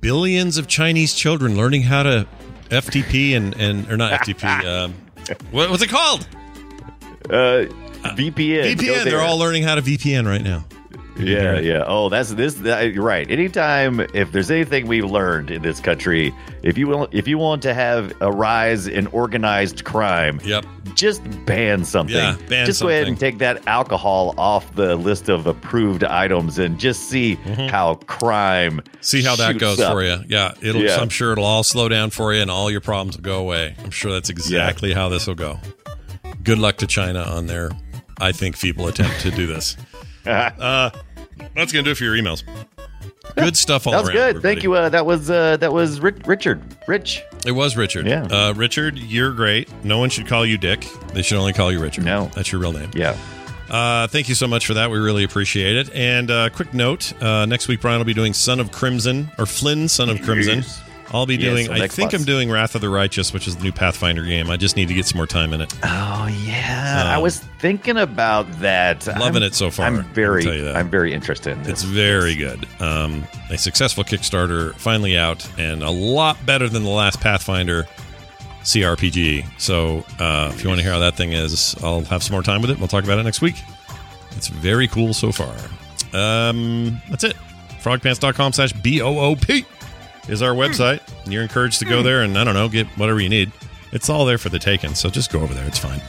[0.00, 2.26] billions of Chinese children learning how to
[2.70, 4.64] FTP and and or not FTP.
[4.82, 4.94] um,
[5.52, 6.26] What, what's it called?
[7.26, 7.66] Uh,
[8.16, 8.76] VPN.
[8.76, 9.04] Go VPN.
[9.04, 10.64] They're all learning how to VPN right now.
[11.18, 11.84] Yeah, yeah.
[11.86, 12.54] Oh, that's this.
[12.54, 13.30] That, right.
[13.30, 17.62] Anytime, if there's anything we've learned in this country, if you will, if you want
[17.62, 20.64] to have a rise in organized crime, Yep.
[20.94, 22.14] just ban something.
[22.16, 26.58] Yeah, ban just go ahead and take that alcohol off the list of approved items
[26.58, 27.34] and just see
[27.70, 28.78] how crime.
[28.78, 28.96] Mm-hmm.
[29.00, 29.92] See how that goes up.
[29.92, 30.18] for you.
[30.28, 30.82] Yeah, it'll.
[30.82, 30.96] Yeah.
[31.00, 33.74] I'm sure it'll all slow down for you, and all your problems will go away.
[33.82, 35.58] I'm sure that's exactly how this will go.
[36.42, 37.70] Good luck to China on their,
[38.18, 39.76] I think, feeble attempt to do this.
[40.26, 40.90] uh,
[41.54, 42.42] that's gonna do it for your emails.
[43.36, 44.16] Good stuff all That was around.
[44.16, 44.28] good.
[44.36, 44.54] everybody.
[44.54, 44.74] Thank you.
[44.74, 46.60] Uh, that was uh, that was Ri- Richard.
[46.88, 47.22] Rich.
[47.46, 48.06] It was Richard.
[48.06, 48.24] Yeah.
[48.24, 49.68] Uh, Richard, you're great.
[49.84, 50.86] No one should call you Dick.
[51.14, 52.04] They should only call you Richard.
[52.04, 52.30] No.
[52.34, 52.90] That's your real name.
[52.94, 53.16] Yeah.
[53.70, 54.90] Uh, thank you so much for that.
[54.90, 55.94] We really appreciate it.
[55.94, 59.46] And uh, quick note: uh, next week, Brian will be doing "Son of Crimson" or
[59.46, 60.82] Flynn, "Son of Crimson." Yes.
[61.12, 61.68] I'll be doing.
[61.68, 64.48] on I think I'm doing "Wrath of the Righteous," which is the new Pathfinder game.
[64.50, 65.72] I just need to get some more time in it.
[65.82, 69.06] Oh yeah, I Um, was thinking about that.
[69.06, 70.76] loving I'm- it so far, I'm very, tell you that.
[70.76, 71.58] I'm very interested.
[71.58, 71.68] In.
[71.70, 72.66] It's very good.
[72.80, 77.86] Um, a successful Kickstarter finally out, and a lot better than the last Pathfinder
[78.62, 79.44] CRPG.
[79.58, 82.42] So, uh, if you want to hear how that thing is, I'll have some more
[82.42, 82.78] time with it.
[82.78, 83.56] We'll talk about it next week.
[84.36, 85.52] It's very cool so far.
[86.12, 87.36] Um, that's it.
[87.82, 89.64] Frogpants.com slash B O O P
[90.28, 91.00] is our website.
[91.26, 93.52] You're encouraged to go there and, I don't know, get whatever you need.
[93.92, 95.66] It's all there for the taking, so just go over there.
[95.66, 96.00] It's fine.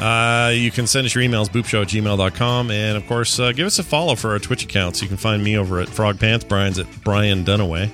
[0.00, 2.70] Uh, you can send us your emails, boopshow at gmail.com.
[2.70, 5.02] And of course, uh, give us a follow for our Twitch accounts.
[5.02, 6.44] You can find me over at Frog Pants.
[6.44, 7.90] Brian's at Brian Dunaway.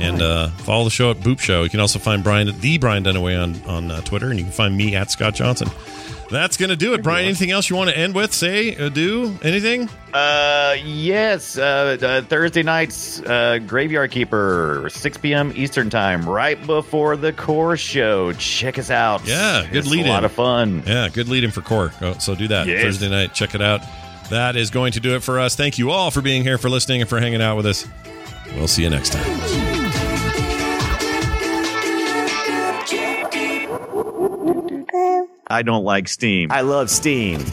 [0.00, 1.62] And uh, follow the show at Boop Show.
[1.64, 4.30] You can also find Brian at the Brian Dunaway on, on uh, Twitter.
[4.30, 5.68] And you can find me at Scott Johnson.
[6.32, 7.02] That's going to do it.
[7.02, 8.32] Brian, anything else you want to end with?
[8.32, 9.88] Say, uh, do, anything?
[10.14, 11.58] Uh, yes.
[11.58, 15.52] Uh, uh, Thursday nights, uh, Graveyard Keeper, 6 p.m.
[15.54, 18.32] Eastern Time, right before the core show.
[18.32, 19.26] Check us out.
[19.26, 20.82] Yeah, good it's lead A lot of fun.
[20.86, 21.92] Yeah, good lead in for Core.
[22.00, 22.82] Go- So do that Yes.
[22.82, 23.34] Thursday night.
[23.34, 23.82] Check it out.
[24.30, 25.54] That is going to do it for us.
[25.54, 27.86] Thank you all for being here, for listening, and for hanging out with us.
[28.56, 29.71] We'll see you next time.
[35.52, 36.50] I don't like Steam.
[36.50, 37.44] I love Steam.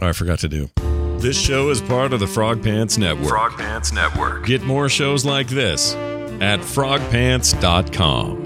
[0.00, 0.70] Oh, I forgot to do.
[1.18, 3.28] This show is part of the Frog Pants Network.
[3.28, 4.46] Frog Pants Network.
[4.46, 5.94] Get more shows like this
[6.40, 8.43] at frogpants.com.